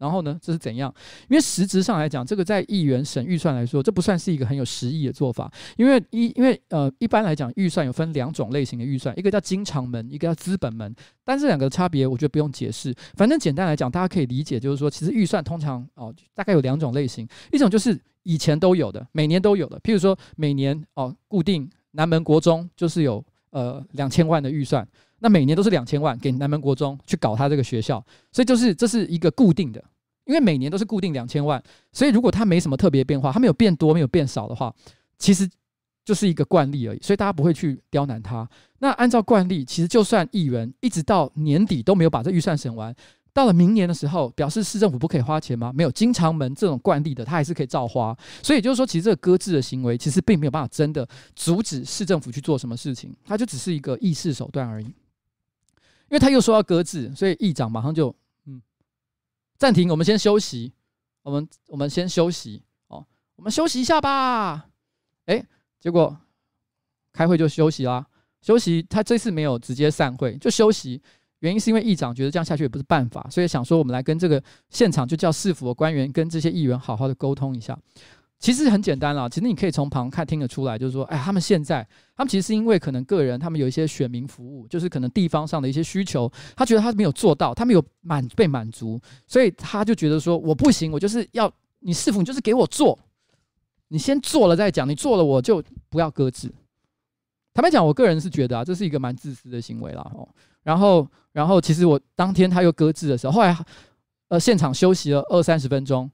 [0.00, 0.92] 然后呢，这是怎样？
[1.28, 5.52] 因为实质上来讲，这个在议员审预算来说，这不算是一个很有实意的做法。
[5.76, 10.92] 因为一因为呃，一般来讲，预算有分两种类型的预算，一个叫经常门，一个叫资本门。
[11.22, 12.94] 但这两个差别，我觉得不用解释。
[13.14, 24.88] 反正简单来讲，大家可以理解，就是说，其实预算通常哦，大概有两种类型，一种就是以前都有的，每年都有的，譬如说每年哦，固定南门国中就是有呃两千万的预算。
[25.20, 29.82] 那每年都是两千万给南门国中去搞他这个学校，所以就是这是一个固定的，
[30.24, 31.62] 因为每年都是固定两千万，
[31.92, 34.74] 所以如果它没什么特别变化，它没有变多，没有变少的话，
[35.18, 35.48] 其实
[36.04, 38.48] 就是一个惯例而已，所以大家不会去刁难它。
[38.78, 42.94] 那按照惯例，其实就算议员一直到年底都没有把这预算审完，
[43.32, 45.70] 到了明年的时候，表示市政府不可以花钱吗？
[45.72, 48.16] 没有，经常门这种惯例的，他还是可以照花。
[48.42, 51.06] 所以就是说，其实这个搁置的行为，其实并没有办法真的
[51.36, 54.86] 阻止市政府去做什么事情，它就只是一个议事手段而已。
[56.10, 58.60] 因为他又说要搁置，所以议长马上就嗯
[59.56, 60.72] 暂停，我们先休息，
[61.22, 63.06] 我们我们先休息哦，
[63.36, 64.68] 我们休息一下吧。
[65.26, 65.46] 诶，
[65.78, 66.16] 结果
[67.12, 68.04] 开会就休息啦，
[68.42, 71.00] 休息他这次没有直接散会，就休息。
[71.38, 77.78] 原因是因为议长觉得这样下去也不是办法，所以想说我们来跟这个现场就叫市府的官员跟这些议员好好的沟通一下。
[78.40, 81.86] 其实很简单啦，其实你可以从旁看听得出来，就是说，哎，他们现在
[82.16, 92.98] 他们其实是因为可能个人他们有一些选民服务，就是可能地方上的一些需求，他觉得他没有做到，他没有满被满足，所以他就觉得说我不行，我就是要你是否，就是给我做，
[93.88, 96.50] 你先做了再讲，你做了我就不要搁置。
[97.52, 100.00] 坦白讲，我个人是觉得啊，这是一个蛮自私的行为啦。
[100.14, 100.26] 哦。
[100.62, 103.56] 然后，然后，其实我当天他又搁置的时候，后来，
[104.28, 106.10] 呃，现场休息了二三十分钟，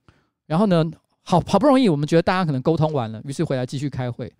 [0.47, 0.85] 然后呢，
[1.29, 4.33] 好好不容易，我们觉得大家可能沟通完了，于是回来继续开会。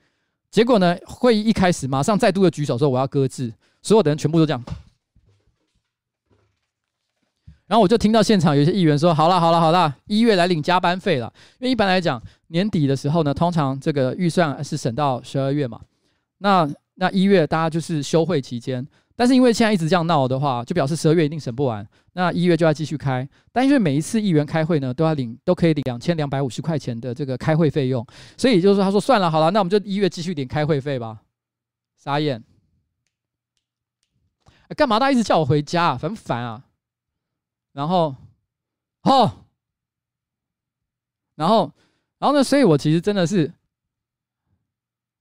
[0.53, 4.65] 结果呢，会议一开始，马上再度的举手说我要搁置，所有的人全部都这样。
[7.67, 15.81] 然后我就听到现场有些议员说：“好了，好了，好了，一月来领加班费了。”因为一般来讲，年底的时候呢，通常这个预算是省到十二月嘛，
[16.39, 18.87] 那那一月大家就是休会期间。
[19.17, 23.27] 但是因为现在一直这样闹的话，就表示十二月一定审不完，那一月就要继续开。
[23.51, 28.07] 但因为每一次议员开会呢，都要领，都可以领两千两百五十块钱的这个开会费用，
[28.37, 31.23] 所以就是，他说算了，好了，那我们就一月继续领开会费吧。
[31.97, 32.45] 傻眼，
[34.77, 35.97] 干嘛他一直叫我回家啊？
[35.97, 36.63] 烦不烦啊？
[37.73, 38.15] 然后，
[39.03, 39.45] 哦，
[41.37, 41.73] 然后，
[42.19, 42.45] 然后呢？
[42.45, 43.51] 所以我其实真的是，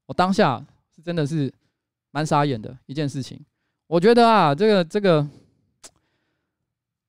[0.05, 1.53] 我当下是真的是
[2.11, 3.39] 蛮傻眼的一件事情。
[3.87, 5.27] 我觉得啊，这个这个，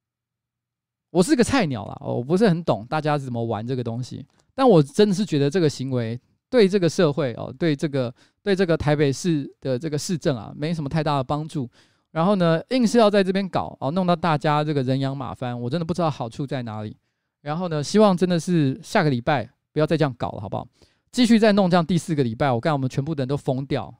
[1.10, 4.24] 我是个菜鸟啦，我不是很懂大家是怎么玩这个东西。
[4.54, 6.20] 但我真的是觉得这个行为
[6.50, 11.68] 对这个社会哦，对这个对这个台北市的这个市政啊，没什么太大的帮助。
[12.12, 16.96] 然后呢，硬是要在这边搞哦，弄到大家这个人仰马翻，我真的不知道好处在哪里。
[17.42, 20.66] 然后呢，希望真的是下个礼拜不要再这样搞了，好不好？
[21.12, 23.94] 继续再弄这样第四个礼拜，我看我们全部的人都疯掉，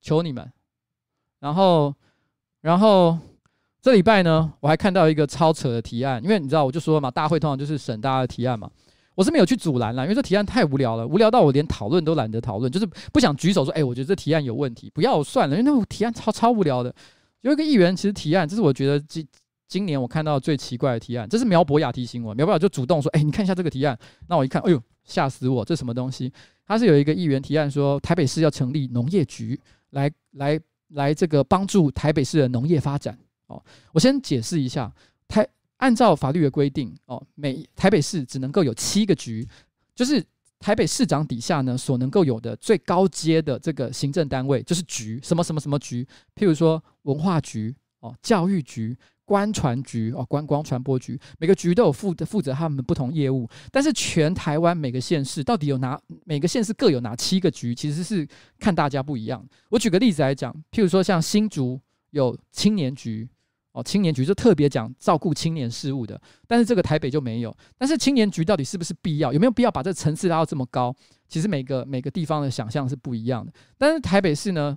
[0.00, 0.52] 求你们。
[1.44, 1.94] 然后。
[2.64, 3.18] 然后
[3.82, 8.70] 这礼拜呢，我还看到一个超扯的提案，因为你知道，我就说嘛，大会通常就是审大家的提案嘛。
[9.14, 16.90] 我是没有去阻拦啦，因为这提案太无聊了，无聊到我连讨论都懒得讨论，就是不想举手说，哎，我觉得这提案有问题，不要算了，因为那提案超超无聊的。
[17.42, 19.28] 有一个议员其实提案，这是我觉得今
[19.68, 23.94] 今年我看到最奇怪的提案，这是苗博雅提醒我，苗博雅就主动说，哎，你看一下这个提案。
[24.26, 26.32] 那我一看，哎呦，吓死我，这什么东西？
[26.66, 30.58] 他是有一个议员提案说，台北市要成立农业局来来。
[30.94, 33.16] 来这个帮助台北市的农业发展
[33.46, 34.92] 哦，我先解释一下，
[35.28, 39.46] 台按照法律的规定哦，每台北市只能够有七个局，
[39.94, 40.24] 就是
[40.58, 48.96] 台北市长底下呢所能够有的最高阶的这个行政单位就是局，什么什么什么局，譬如说文化局哦，教育局。
[49.24, 58.26] 观传局哦，观光传播局，每个局都有负负责他们不同业务，但是全台湾每个县市到底有哪每个县市各有哪七个局，其实是
[58.58, 59.44] 看大家不一样。
[59.70, 63.28] 我举个例子来讲，譬如说像新竹有青年局
[63.72, 67.56] 哦，青年局就特别讲照顾青年事务的，但是这个台北就没有。
[67.78, 69.32] 但是青年局到底是不是必要？
[69.32, 70.94] 有没有必要把这层次拉到这么高？
[71.28, 73.52] 其实每个每个地方的想象是不一样的。
[73.78, 74.76] 但是台北市呢？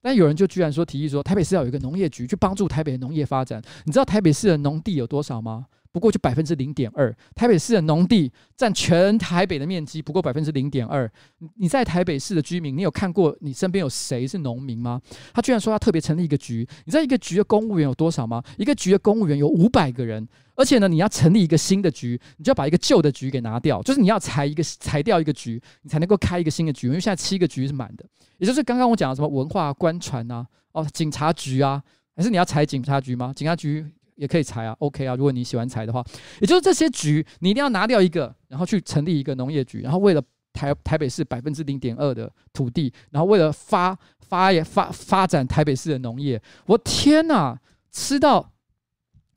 [0.00, 3.62] 但有人就居然说提议说，台北市要有一个农业局去帮助台北农业发展。
[3.84, 5.66] 你知道台北市的农地有多少吗？
[5.98, 7.12] 不过就百分之零点二。
[7.34, 11.10] 台北市的农地占全台北的面积不过百分之零点二。
[11.56, 15.00] 你在台北市的居民，你有看过你身边有谁是农民吗？
[15.34, 16.66] 他居然说他特别成立一个局。
[16.84, 18.40] 你知道一个局的公务员有多少吗？
[18.56, 20.26] 一个局的公务员有五百个人。
[20.54, 26.88] 而且呢，你要成立一个新的局，你就要把一个旧的局给拿掉，就是你要裁一个裁掉一个局，你才能够开一个新的局。
[26.88, 28.04] 因为现在七个局是满的，
[28.38, 31.80] 也就是刚刚我讲的什么文化、官传啊，哦，警察局啊，
[32.16, 33.32] 还是你要裁警察局吗？
[33.36, 33.86] 警察局
[34.18, 36.04] 也可以裁啊，OK 啊，如果你喜欢裁的话，
[36.40, 47.58] 也就是这些局你一定要拿掉一个，然后去成立一个农业局，然后为了台台北市百分之零点二的土地，然后为了发发发发展台北市的农业，我天哪，
[47.90, 48.52] 吃到。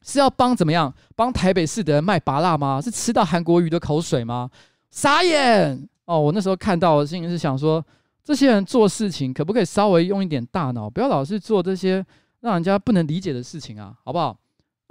[0.03, 0.91] 是要帮怎么样？
[1.15, 2.81] 帮台北市的人卖芭辣吗？
[2.81, 4.49] 是吃到韩国瑜的口水吗？
[4.89, 6.19] 傻眼哦！
[6.19, 7.85] 我那时候看到的心里是想说，
[8.23, 12.03] 这些人做事情可不可以稍微用一点大脑，不要老是做这些
[12.39, 14.35] 让人家不能理解的事情啊，好不好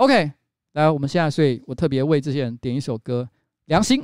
[0.01, 0.32] ？OK，
[0.72, 3.28] 来，我们现在，所以我特别为这些人点一首歌，
[3.66, 4.03] 《良心》。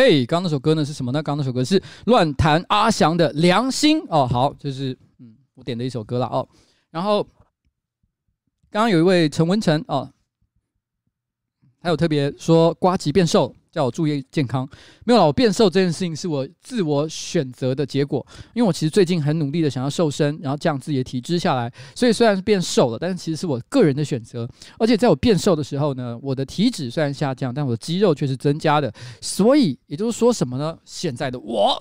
[0.00, 1.22] 嘿，刚刚那首歌呢是什么呢？
[1.22, 4.26] 刚刚那首歌是乱弹阿翔的《良心》哦。
[4.26, 6.48] 好，就是嗯，我点的一首歌了哦。
[6.90, 7.22] 然后
[8.70, 10.10] 刚刚有一位陈文成哦，
[11.82, 13.54] 还有特别说瓜吉变瘦。
[13.72, 14.68] 叫我注意健康，
[15.04, 24.48] 没有啦，我变瘦这件事情是我自我选择的结果，因为我其实最近很努力的想要瘦身，然后降自己的体脂下来，所以虽然是变瘦了，但是其实是我个人的选择。
[24.78, 28.92] 而且在我变瘦的时候呢，我的体脂虽然下降，但我的肌肉却是增加的。
[29.20, 30.76] 所以也就是说什么呢？
[30.84, 31.80] 现在的我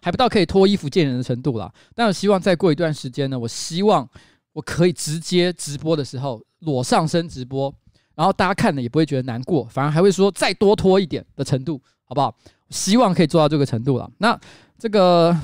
[0.00, 4.08] 还不到可以脱衣服见人的程度啦，但我希望再过一段时间呢，我希望
[4.52, 7.74] 我可以直接直播的时候裸上身直播。
[8.20, 12.36] 然后大家看了也不会觉得难过，反而还会说再多拖一点的程度，好不好？
[12.68, 14.10] 希望可以做到这个程度了。
[14.18, 14.38] 那
[14.78, 15.34] 这个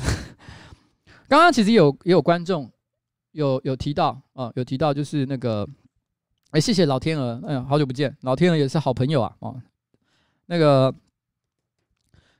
[1.27, 2.70] 刚刚其实有也有观众
[3.33, 5.66] 有有提到啊，有提到就是那个，
[6.51, 9.57] 哎，谢谢老天鹅，哎呀，好久不见，老天鹅也是好朋友啊，哦，
[10.45, 10.93] 那个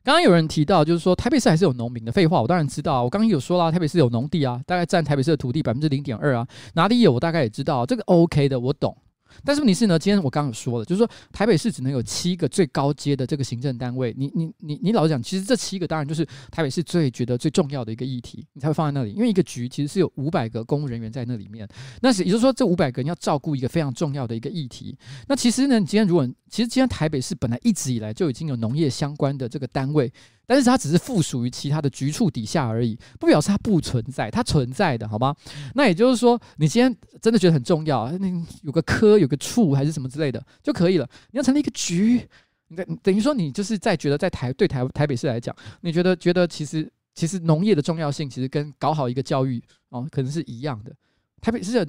[0.05, 8.95] 刚刚有人提到就是说台北市还是有农民的，废话，我当然知道啊，我刚刚有说了，台北市有农地啊，大概占台北市的土地百分之零点二啊，哪里有我大概也知道，这个 OK 的，我懂。
[9.44, 14.14] 但是问题是呢，今天我刚刚有说了，就是说台北市只能有七个最高阶的这个行政单位。
[14.16, 19.12] 你你你你老实讲，其实这七个当然就是台北市最觉得最重要的一个议题，你才会放在那里。
[19.12, 21.68] 因为一个局其实是有五百个公务人员在那里面，
[22.00, 24.96] 那是也就是说这五百个人要照顾一个非常重要的一个议题。
[25.28, 30.12] 那其实呢，你今天如果其实今天台北市本来一直以来就已经有农业相关的这个单位。
[30.47, 35.34] 但是它只是附属于其他的局处底下而已，不表示它不存在，它存在的，好吗？
[35.74, 38.28] 那也就是说，你今天真的觉得很重要，那
[38.62, 41.09] 有个科、有个处还是什么之类的就可以了。
[41.32, 42.26] 你要成立一个局，
[42.68, 50.92] 你等等于说你就是在觉得在台对台台北市来讲，你觉得觉得其实其实农业的重要性其实跟搞好一个教育哦可能是一样的。
[51.40, 51.86] 台北市，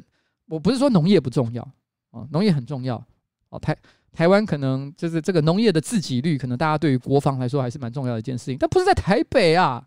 [0.47, 1.61] 我不是说农业不重要
[2.09, 3.03] 哦，农业很重要
[3.49, 3.77] 哦，台。
[4.17, 9.85] 台湾可能就是这个农业的自给率，可能大家对于国防来说还是蛮重要的一件事情，但不是在台北啊，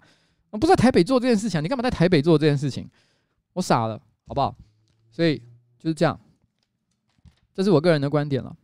[0.53, 2.89] 不是在台北做这件事情，你干嘛在台北做这件事情？
[3.55, 4.55] 我傻了，好不好？
[5.11, 5.37] 所以
[5.81, 6.17] 就是这样，
[7.53, 8.55] 这是我个人的观点了。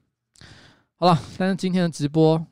[0.94, 2.46] 好了，但是今天的直播，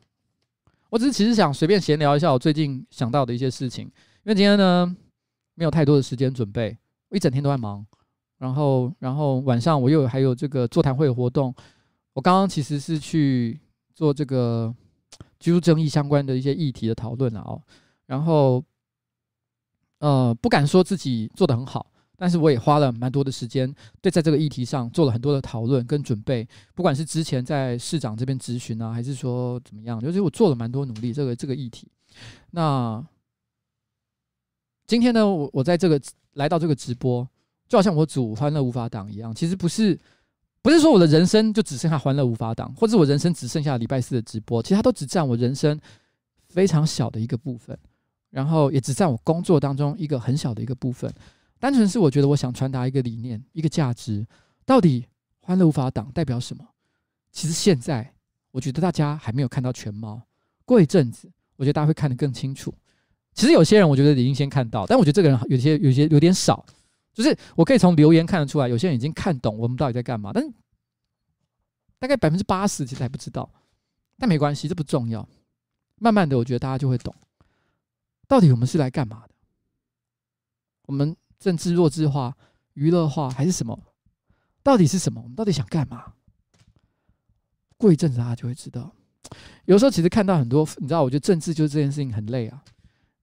[0.91, 3.93] 我只是其实想随便闲聊一下我最近想到的一些事情，因
[4.25, 4.93] 为今天呢
[5.55, 6.77] 没有太多的时间准备，
[7.11, 7.87] 我一整天都在忙，
[8.39, 11.55] 然后然后晚上我又还有这个座谈会的活动。
[12.15, 13.61] 我刚刚其实是去
[13.93, 14.73] 做这个
[15.39, 17.61] 居住正义相关的一些议题的讨论了哦，
[18.07, 18.65] 然后
[19.99, 31.89] 呃不敢说自己做的很好，但是我也花了蛮多的时间，对在这个议题上做了很多的讨论跟准备，不管是之前在市长这边咨询啊，还是说怎么样，就是我做了蛮多努力这个这个议题。
[32.53, 33.05] 那
[34.87, 36.01] 今天呢，我我在这个
[36.35, 37.29] 来到这个直播，
[37.69, 39.99] 就好像我组欢乐无法党一样，其实不是。
[40.65, 45.79] 不是说我的人生就只剩下欢乐无法挡，或者我人生只剩下礼拜四的直播，其实它都只占我人生
[46.49, 47.79] 非常小的一个部分，
[48.31, 51.13] 然后也只占我工作当中一个很小的一个部分。
[51.59, 54.27] 单纯是我觉得我想传达一个理念，一个价值。
[54.65, 55.05] 到底
[55.41, 56.67] 欢乐无法挡代表什么？
[57.31, 58.15] 其实现在
[58.51, 60.23] 我觉得大家还没有看到全貌，
[60.65, 62.73] 过一阵子我觉得大家会看得更清楚。
[63.35, 66.65] 其实有些人我觉得已经先看到，但我觉得这个人有些有些有点少。
[67.15, 70.53] 就是我可以从留言看得出来，有些人已经看懂我们到底在干嘛，但
[72.01, 73.49] 大概百分之八十其实还不知道，
[74.19, 75.27] 但没关系，这不重要。
[76.01, 77.15] 慢慢的，我觉得大家就会懂，
[78.27, 79.35] 到底我们是来干嘛的？
[80.87, 82.37] 我们政治弱智化、
[82.75, 83.81] 娱乐化还是什么？
[84.63, 85.23] 到底是什么？
[85.23, 86.15] 我们到底想干嘛？
[87.77, 88.93] 过一阵子大家就会知道。
[89.65, 92.65] 有时候其实看到很多，你知道，我觉得政治就是这件事情很累啊，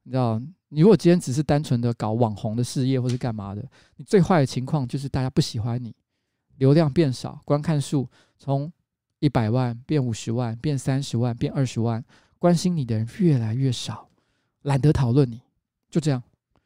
[0.04, 0.42] 你知道。
[0.74, 3.62] 你如果今天只是单纯的搞网红的事业或是干嘛的，
[3.98, 5.94] 你最坏的情况就是大家不喜欢你，
[6.58, 8.08] 流量变少，观看数
[8.40, 8.72] 从
[9.20, 12.04] 一百万变五十万，变三十万，变二十万，
[12.40, 14.08] 关心你的人越来越少，
[14.62, 15.42] 懒得讨论你，
[15.90, 16.24] 就这样，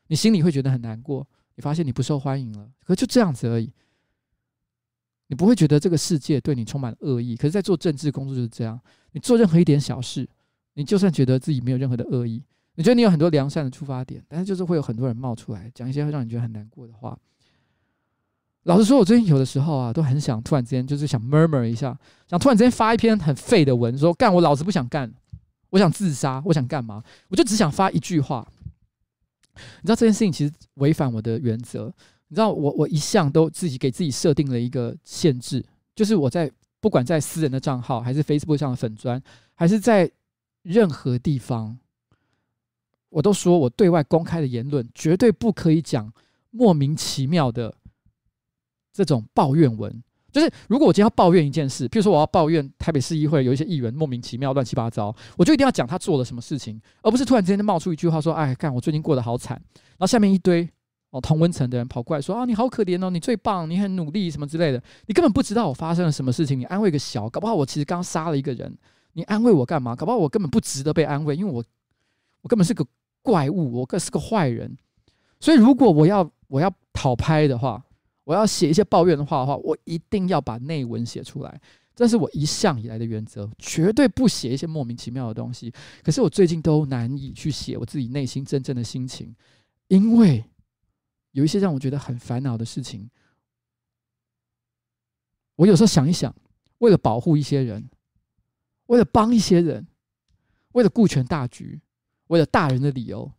[0.07, 3.73] 你心里会觉得很难过，你发现你不受欢迎了，可就这样子而已。
[5.27, 8.79] 你不会觉得这个世界对你充满恶意，可是，在做政治工作就是这样。
[9.13, 10.29] 你做任何一点小事，
[10.75, 12.43] 你就算觉得自己没有任何的恶意，
[12.75, 17.17] 你觉得你有很多良善的出发点，但是就是会有很多人冒出来讲一些会让你觉得很难过的话。
[18.63, 21.97] 老实说，我最近有的时候啊，都很想突然之间就是想 murmur 一下，
[22.27, 25.11] 想突然之间发一篇很废的文，说干我老子不想干，
[25.69, 27.03] 我想自杀，我想干嘛？
[27.29, 28.47] 我就只想发一句话。
[29.55, 31.93] 你知道这件事情其实违反我的原则。
[32.27, 35.63] 你知道我我一向都自己给自己设定了一个限制，
[35.95, 36.51] 就是我在
[36.81, 39.21] 不管在私人的账号，还是 Facebook 上的粉砖，
[39.53, 40.11] 还是在
[40.63, 41.77] 任何地方，
[43.15, 46.11] 我都说我对外公开的言论绝对不可以讲
[46.51, 47.73] 莫名其妙的
[48.91, 50.03] 这种抱怨文。
[50.33, 59.55] 就是如果我今天要抱怨一件事，譬如说我要抱怨台北市议会有一些议员莫名其妙乱七八糟，我就一定要讲他做了什么事情，而不是突然之间就冒出一句话说：“哎，干我最近过得好惨。”
[59.95, 60.69] 然后下面一堆。
[61.11, 68.77] 哦，同温层的人跑过来说：“啊，你好可怜哦，你最棒，你很努力，什么之类的。”你根本不知道我发生了什么事情，你安慰个小，搞不好我其实刚杀了一个人，
[69.13, 69.95] 你安慰我干嘛？
[69.95, 71.63] 搞不好我根本不值得被安慰，因为我
[72.41, 72.85] 我根本是个
[73.25, 74.77] 怪物，我更是个坏人。
[75.39, 77.83] 所以，如果我要我要讨拍的话，
[78.23, 81.59] 我要写一些抱怨的话的话，我一定要把内文写出来，
[81.95, 85.73] 这是我一向以来的原则，绝对不写一些莫名其妙的东西。
[86.03, 89.35] 可是我最近都难以去写我自己内心真正的心情，
[89.87, 90.45] 因为。
[91.35, 93.09] 有一些让我觉得很烦恼的事情，
[95.57, 96.33] 我有时候想一想，
[96.77, 97.89] 为了保护一些人，
[98.85, 99.85] 为了帮一些人，
[100.71, 101.81] 为了顾全大局，
[102.27, 103.31] 为了大人的理由，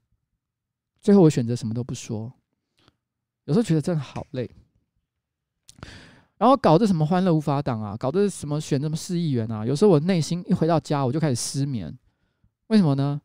[1.01, 2.33] 最后我选择什么都不说。
[3.45, 4.51] 有时候觉得真的好累，
[6.37, 11.97] 然后搞得什么欢乐无法挡啊，搞得什么选什么市议员啊，有时候我内心一回到家我就开始失眠，
[12.67, 13.21] 为什么呢？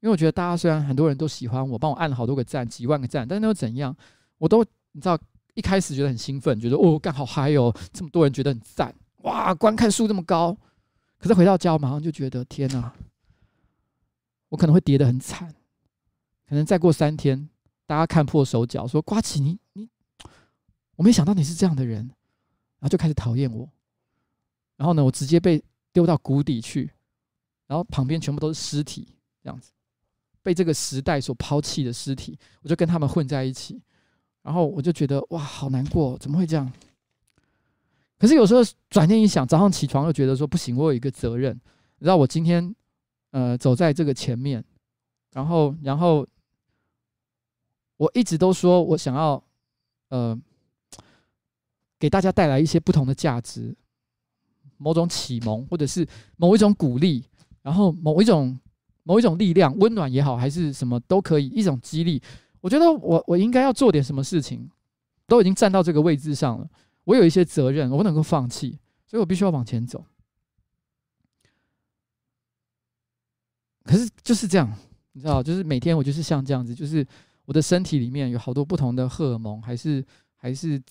[0.00, 3.96] 因为我觉得大家虽然很多人都喜欢我，帮我按了好多个赞，几万个赞，但是那又怎样？
[4.38, 5.18] 我都你知道，
[5.54, 10.56] 一开始觉得很兴奋，觉得哦，干好嗨哦，这么多人觉得很赞，哇，观看数这么高。
[11.18, 12.92] 可是回到家，马上就觉得天哪，
[14.56, 15.54] 我可能会跌得很惨。
[16.48, 17.46] 可能再过三天，
[17.84, 19.86] 大家看破手脚，说呱吉你你，
[20.96, 23.68] 我没想到你是这样的人，然后就开始讨厌我。
[24.78, 26.90] 然后呢，我直接被丢到谷底去，
[27.66, 29.06] 然后旁边全部都是尸体，
[29.42, 29.72] 这样子。
[30.42, 33.82] 被这个时代所抛弃的尸体，我就跟他们混在一起，
[34.40, 36.72] 然后我就觉得哇，好难过，怎么会这样？
[38.18, 41.54] 可是有时候转念一想，早上起床又觉得说不行，我有一个责任，
[41.98, 42.74] 你知道，我今天
[43.36, 44.64] 呃走在这个前面，
[45.32, 46.26] 然后然后
[47.98, 49.42] 我一直都说我想要
[50.08, 50.34] 呃
[51.98, 53.76] 给大家带来一些不同的价值，
[54.78, 56.08] 某种启蒙，或者是
[56.38, 57.22] 某一种鼓励，
[57.60, 58.58] 然后某一种。
[59.08, 62.20] 某一种力量，温暖也好，还是什么都可以，一种激励。
[62.60, 64.68] 我觉得我我应该要做点什么事情，
[65.28, 66.68] 都已经站到这个位置上了，
[67.04, 68.76] 我有一些责任，我不能够放弃，
[69.06, 70.04] 所以我必须要往前走。
[73.86, 74.70] 可是就是这样，
[75.12, 77.06] 你知道，就是每天我就是像这样子，就是
[77.44, 80.82] 我的身体里面有好多不同的荷尔蒙，还是还是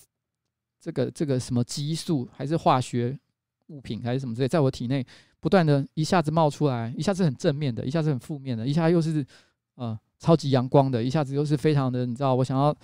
[0.80, 3.18] 这个这个什么激素，还是化学
[3.66, 5.06] 物品，还是什么之类，在我体内。
[5.38, 9.24] 不断的一下子冒出来，一下子很正面的，一下子很负面的，一下又是
[9.76, 12.74] 呃超级阳光的，一下子又是非常的，你知道，我想要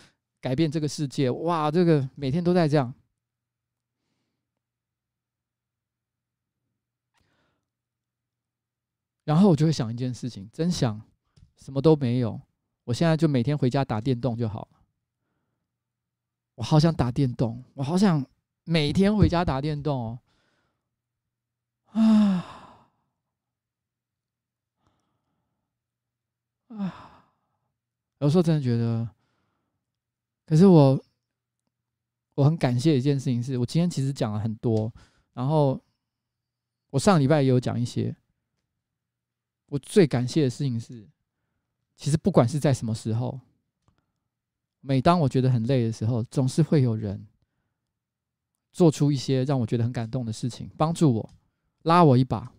[0.41, 2.93] 改变这个世界，哇，这个每天都在这样。
[9.25, 11.01] 然后我就会想一件事情，真想
[11.57, 12.41] 什么都没有，
[12.85, 14.79] 我现在就每天回家打电动就好了。
[16.55, 18.25] 我好想打电动，我好想
[18.65, 20.19] 每天回家打电动哦。
[21.93, 22.45] 啊
[26.69, 27.25] 啊！
[28.19, 29.09] 有时候真的觉得，
[30.47, 31.05] 可是我
[32.35, 34.93] 我很感谢一件事情是，我今天其实讲了很多，
[35.33, 35.81] 然后
[36.91, 38.15] 我上礼拜也有讲一些。
[39.73, 41.09] 我最感谢的事情是，
[41.97, 43.41] 其实不管是在什么时候，
[44.83, 47.27] 每当我觉得很累的时候，总是会有人
[48.71, 51.31] 做出一些让我觉得很感动的事情，帮助我。
[51.85, 52.53] 拉我一把，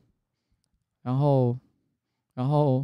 [1.03, 1.55] 然后，
[2.33, 2.83] 然后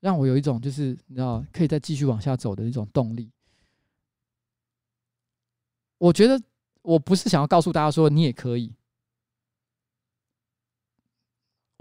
[0.00, 3.30] 让我有一种就是你知道可以再继续往下走的一种动力。
[5.98, 6.42] 我觉得
[6.82, 8.74] 我不是想要告诉大家说你也可以，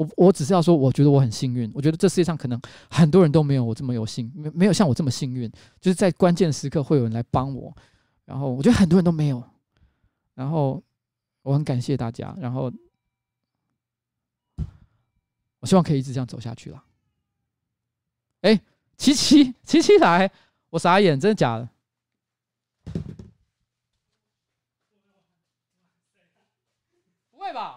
[0.04, 1.72] 我我只是要说，我觉得我很幸运。
[1.74, 7.76] 我觉得这世界上可能很多人都没有我这么有幸，没没有像我这么幸运，就是在关键时刻会有人来帮我。
[8.26, 9.44] 然后我觉得很多人都没有，
[10.34, 10.82] 然后
[11.42, 12.72] 我很感谢大家，然后。
[15.60, 16.84] 我希望可以一直这样走下去了。
[18.42, 18.62] 哎，
[18.98, 20.30] 七七七七来，
[20.72, 21.70] 我傻眼，真的假的？
[27.32, 27.73] 不会吧？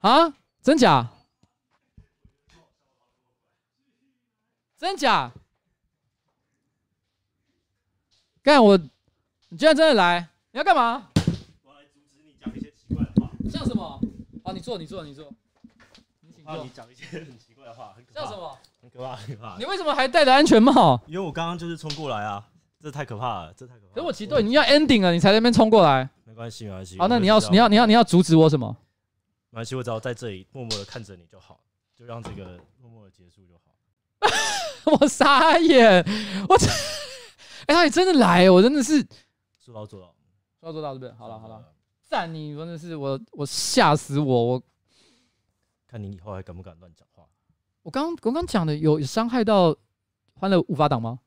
[0.00, 0.34] 啊？
[0.62, 1.08] 真假？
[4.78, 5.30] 真假？
[8.42, 8.78] 干我！
[9.50, 10.28] 你居然真的来？
[10.52, 11.10] 你要干嘛？
[11.64, 13.30] 我来阻止你讲一些奇怪的话。
[13.50, 14.00] 像什么？
[14.42, 15.30] 好，你坐，你坐，你坐。
[16.22, 16.64] 你请坐。
[16.64, 18.20] 你讲一些很奇怪的话，很可怕。
[18.20, 18.58] 像什么？
[18.80, 19.58] 很可怕，很可怕。
[19.58, 20.98] 你为什么还戴着安全帽？
[21.06, 22.48] 因为我刚刚就是冲过来啊，
[22.80, 23.92] 这太可怕了，这太可怕了。
[23.94, 26.08] 可是我其实都已经要 ending 了，你才在那边冲过来。
[26.24, 26.98] 没关系，没关系。
[26.98, 28.74] 好，那你要，你要，你要，你要阻止我什么？
[29.50, 31.60] 没关系，我只要在这里默默的看着你就好，
[31.94, 33.74] 就让这个默默的结束就好。
[35.00, 36.04] 我傻眼，
[36.48, 36.66] 我操，
[37.66, 39.04] 哎，他也真的来，我真的是
[39.58, 40.14] 说到做到，
[40.60, 41.12] 说到做到，对不对？
[41.18, 41.72] 好了好了，
[42.04, 44.62] 赞你，真的是我我吓死我，我
[45.86, 47.26] 看你以后还敢不敢乱讲话。
[47.82, 49.76] 我刚我刚讲的有伤害到
[50.34, 51.18] 欢乐无法挡吗？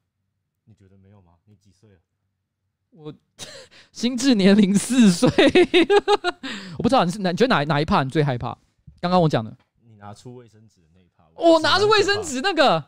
[0.64, 1.34] 你觉得没有吗？
[1.45, 1.99] 你几岁了？
[2.91, 3.14] 我
[3.94, 5.30] 心智年龄四岁，
[6.78, 8.57] 我不知道你是哪，你觉得哪哪一趴你最害怕？
[8.99, 9.56] 刚刚我讲的，
[9.88, 12.84] 你拿出卫生纸的那一趴，我拿出卫生纸那个。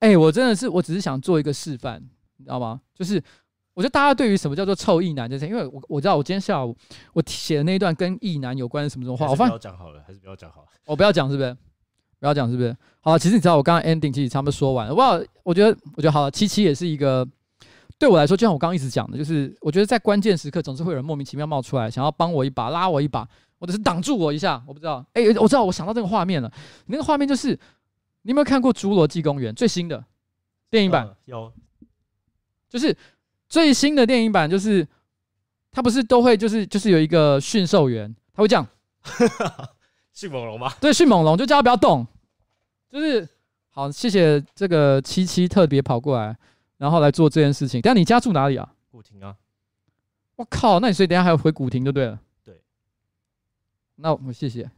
[0.00, 2.00] 哎、欸，我真的是，我只是想做一个示范，
[2.38, 2.80] 你知道吗？
[2.94, 3.22] 就是
[3.74, 6.74] 我觉得大家对于什么叫做臭意男这些，因为我我知道我今天下午
[7.12, 10.68] 我写的那一段跟意男有关的什么什么话，我发现不要讲好了，还是不要讲好了。
[10.86, 11.54] 我不要讲是不是？
[12.18, 12.74] 不要讲是不是？
[13.00, 14.94] 好了，其实你知道我刚刚 ending 其实差不多说完了。
[14.94, 17.26] 哇，我觉得我觉得好了，七七也是一个
[18.00, 23.28] 对我来说，就像我刚刚一直讲的，就是我觉得在关键时刻总是会有人莫名其妙冒出来，想要帮我一把，拉我一把，
[23.58, 24.60] 或者是挡住我一下。
[24.66, 26.50] 我不知道，哎、欸，我知道，我想到这个画面了。
[26.86, 27.48] 那个画面就是
[28.22, 30.02] 你有没有看过《侏罗纪公园》最新的？
[30.70, 31.52] 电影版、呃、有，
[32.68, 32.96] 就是
[33.48, 34.86] 最新的电影版，就是
[35.70, 38.66] 他不是都会就是就是有一个驯兽员，他会这样，
[40.14, 40.72] 迅猛龙吗？
[40.80, 42.06] 对，迅猛龙就叫他不要动，
[42.88, 43.28] 就是
[43.70, 46.36] 好，谢谢这个七七特别跑过来，
[46.80, 47.78] 然后来做这件事情。
[47.82, 48.72] 等下你家住哪里啊？
[48.90, 49.36] 古亭啊！
[50.36, 52.18] 我靠，那你所以等下还要回古亭就对了。
[52.42, 52.58] 对，
[53.96, 54.70] 那我谢谢。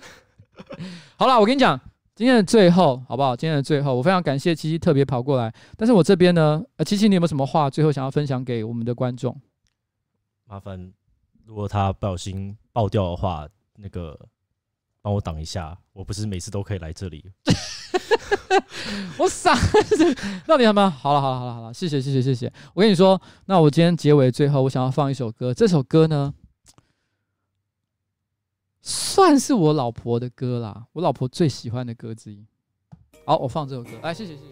[1.16, 1.80] 好了，我跟你讲。
[2.14, 3.34] 今天的最后，好不好？
[3.34, 5.54] 今天的最后，我非常感谢七七特别跑过来。
[5.76, 9.38] 但是我这边呢，呃，七七，你有没有什么话最后想要分享给我们的观众？
[10.46, 10.92] 麻烦，
[11.44, 14.18] 如果他不小心爆掉的话，那个
[15.06, 15.78] 帮我挡一下。
[15.92, 17.24] 我不是每次都可以来这里。
[19.16, 19.54] 我傻，
[20.48, 20.90] 那你好吗？
[20.90, 22.52] 好了，好了，好了，好了，谢谢，谢谢，谢谢。
[22.74, 25.54] 我跟你说，那我今天结尾最后，我想要放一首歌。
[25.54, 26.34] 这首歌呢？
[28.82, 32.44] 算是我老婆的歌啦，我老婆最喜欢的歌之一。
[33.24, 34.48] 好，我放这首歌，来，谢谢，谢谢。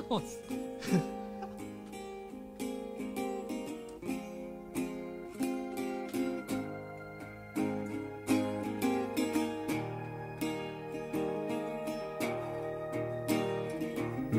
[0.08, 0.22] 我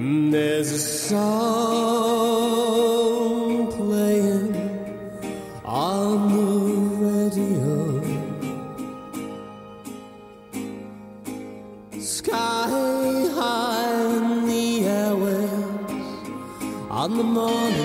[0.06, 1.72] There's a song
[3.72, 4.54] playing
[5.64, 6.44] on the
[7.06, 8.04] radio.
[12.02, 12.68] Sky
[13.34, 16.12] high in the airwaves
[16.92, 17.83] on the morning.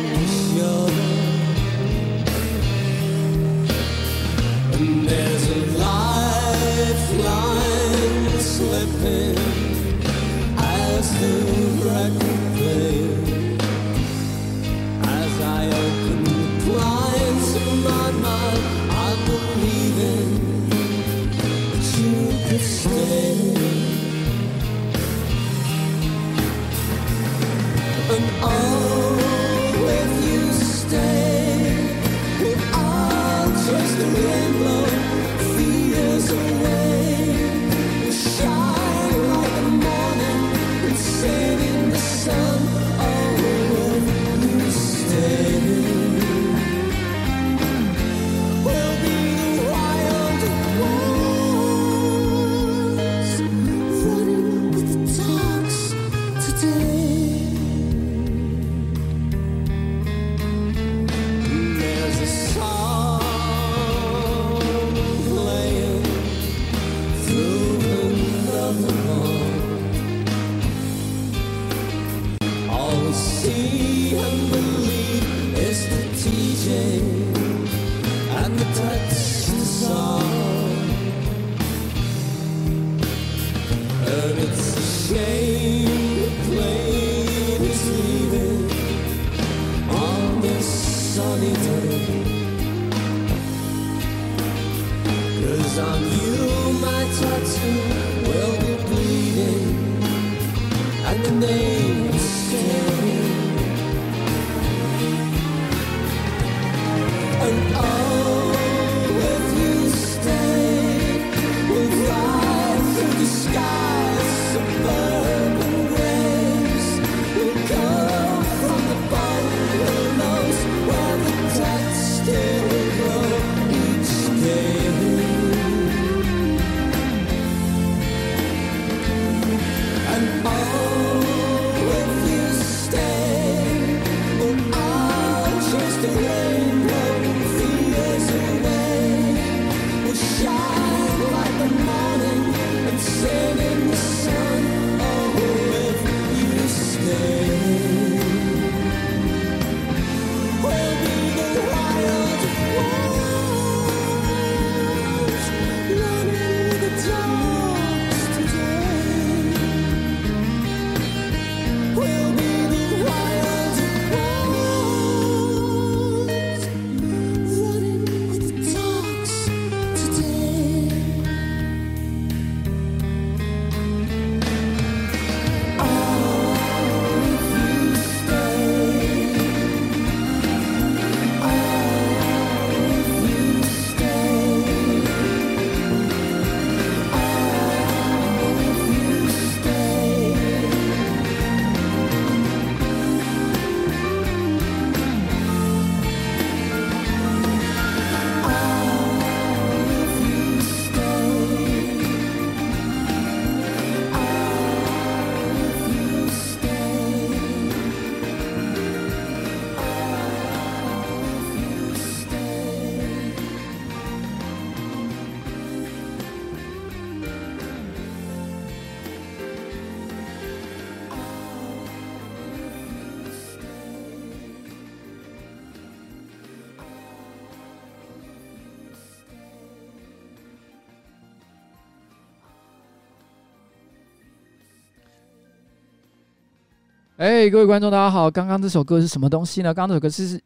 [237.19, 238.31] 哎，各位观众，大家好！
[238.31, 239.75] 刚刚这首歌是什么东西呢？
[239.75, 240.41] 刚刚这首歌是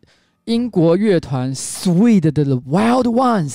[0.44, 3.50] 英国乐团 Sweet 的《The Wild Ones》，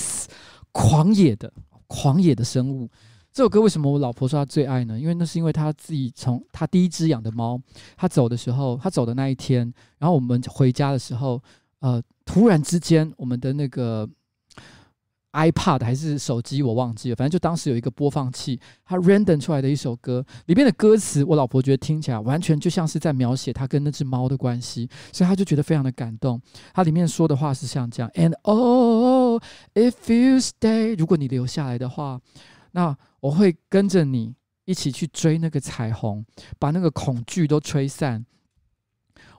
[0.71, 1.51] 狂野的、
[1.87, 2.87] 狂野的生物。
[3.33, 4.99] 这首歌为什么我老婆说她最爱呢？
[4.99, 7.59] 因为那是因为她自己从她第一只养的猫，
[7.95, 11.41] 她走的时候，她走的那一天，然后我们回家的时候，
[11.79, 14.07] 呃，突然之间，我们的那个。
[15.33, 17.15] iPad 还是手机，我忘记了。
[17.15, 26.41] 反正就当时有一个播放器，它 random 出来的一首歌，里面的歌词，我老婆觉得听起来完全就像是在描写她跟那只猫的关系，所以她就觉得非常的感动。
[26.73, 29.41] 它里面说的话是像这样：And oh,
[29.75, 32.19] if you stay，如果你留下来的话，
[32.71, 34.33] 那我会跟着你
[34.65, 36.25] 一起去追那个彩虹，
[36.57, 38.25] 把那个恐惧都吹散。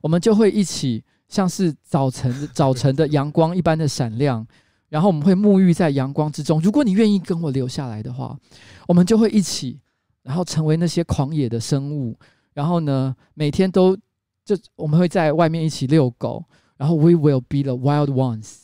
[0.02, 4.46] 我们就会一起像是早晨早晨的阳光一般的闪亮。
[4.88, 6.60] 然后我们会沐浴在阳光之中。
[6.60, 8.38] 如果你愿意跟我留下来的话，
[8.86, 9.78] 我们就会一起，
[10.22, 12.18] 然后成为那些狂野的生物。
[12.54, 13.96] 然后呢，每天都
[14.44, 16.44] 就我们会在外面一起遛狗。
[16.76, 18.56] 然后 We will be the wild ones。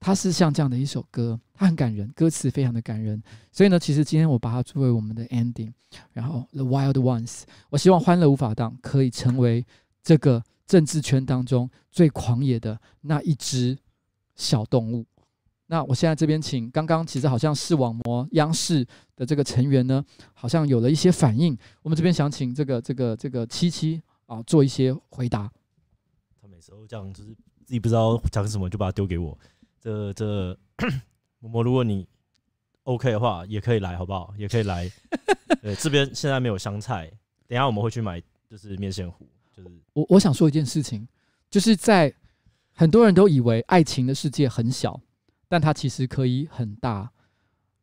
[0.00, 3.22] 它是像这样的一首歌，它很感人，歌词非常的感人。
[3.52, 5.72] 所以呢，其实今天我把它作为我们的 ending。
[6.12, 9.64] 然后 The wild ones，我希望欢乐无法党可以成为
[10.02, 13.78] 这个政治圈当中最狂野的那一只
[14.34, 15.04] 小动物。
[15.72, 18.86] 那我现在这边请，刚刚其实好像视网膜央视
[19.16, 20.04] 的这个成员呢，
[20.34, 21.56] 好像有了一些反应。
[21.80, 25.50] 我们这边想请这个这个这个七七啊做一些回答。
[26.42, 27.30] 他每次都这样，就是
[27.64, 29.38] 自己不知道讲什么，就把它丢给我。
[29.80, 30.52] 这这，
[31.40, 32.06] 嬷嬷，如果你
[32.82, 34.34] OK 的话，也可以来，好不好？
[34.36, 34.92] 也可以来。
[35.62, 37.06] 对，这边现在没有香菜，
[37.46, 39.26] 等一下我们会去买，就是面线糊。
[39.56, 41.08] 就是我我想说一件事情，
[41.48, 42.14] 就是在
[42.72, 45.00] 很多人都以为爱情的世界很小。
[45.52, 47.10] 但它其实可以很大。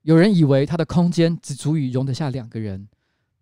[0.01, 2.87] 有人以为它的空间只足以容得下两个人，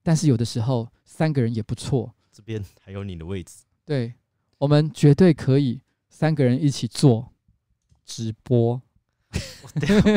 [0.04, 2.14] 但是有的时候三个人也不错。
[2.30, 3.64] 这边还有你的位置。
[3.86, 4.14] 对，
[4.58, 5.80] 我们绝对可以
[6.10, 7.32] 三个人一起做
[8.04, 8.82] 直播。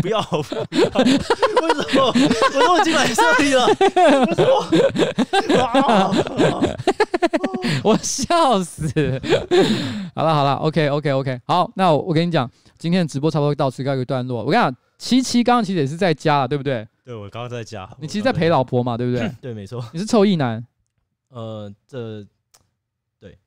[0.03, 0.91] 不要，不要！
[0.99, 2.13] 为什么？
[2.55, 3.67] 我都已经来这里了。
[4.27, 4.67] 为什么？
[7.85, 8.89] 我笑死！
[10.17, 12.51] 好了好了，OK OK OK，好，那我我跟你讲，
[12.81, 14.39] 今天的直播差不多到此告一个段落。
[14.43, 16.89] 我跟你讲，七七刚刚其实也是在家，对不对？
[17.05, 17.87] 对，我刚刚在家。
[18.01, 19.31] 你其实在陪老婆嘛，对不对？
[19.39, 19.85] 对，没错。
[19.93, 20.67] 你是臭意男。
[21.29, 22.27] 呃，这
[23.21, 23.39] 对，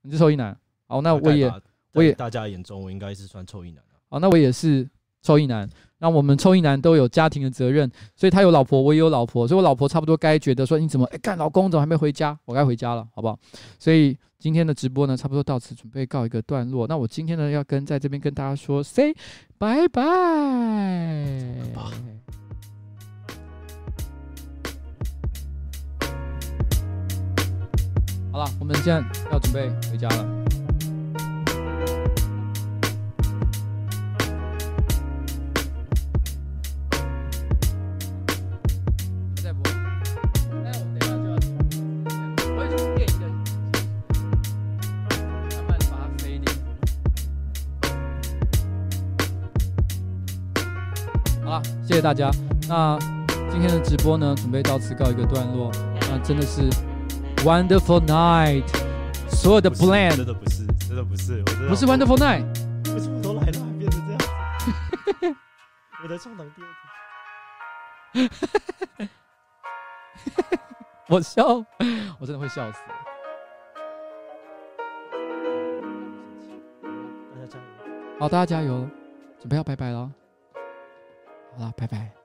[0.00, 0.58] 你是臭意男。
[0.86, 1.52] 哦，那我也
[1.92, 3.84] 我也大家眼中我应该是算臭意男。
[4.08, 4.88] 哦，那我也是
[5.20, 5.68] 臭意男。
[6.02, 12.36] 那我们臭役男都有家庭的责任，所以他有老婆，我也有老婆，所以我老婆差不多该觉得说，你怎么哎干，老公怎么还没回家？
[12.44, 13.38] 我该回家了，好不好？
[13.78, 16.88] 所以今天的直播呢，差不多到此准备告一个段落。
[16.88, 19.14] 那我今天呢，要跟在这边跟大家说，say
[19.58, 20.02] 拜拜。
[28.32, 29.00] 好了，我们现在
[29.30, 30.61] 要准备回家了。
[51.92, 52.30] 谢谢大家。
[52.70, 52.98] 那
[53.50, 55.70] 今天的直播呢，准备到此告一个段落。
[56.10, 56.62] 那真的是
[57.44, 58.64] wonderful night，
[59.28, 62.46] 所有的 plan 真的不是，真的不是，我不是 wonderful night。
[62.94, 65.36] 为什么都 来了还变成这样子？
[66.02, 66.68] 我在上档第二
[68.14, 68.30] 天。
[71.08, 71.44] 我笑，
[72.18, 72.78] 我真的会笑死。
[77.34, 77.64] 大家加油！
[78.18, 78.88] 好，大家加油，
[79.38, 80.10] 准备要拜拜了。
[81.56, 82.21] 好了，拜拜。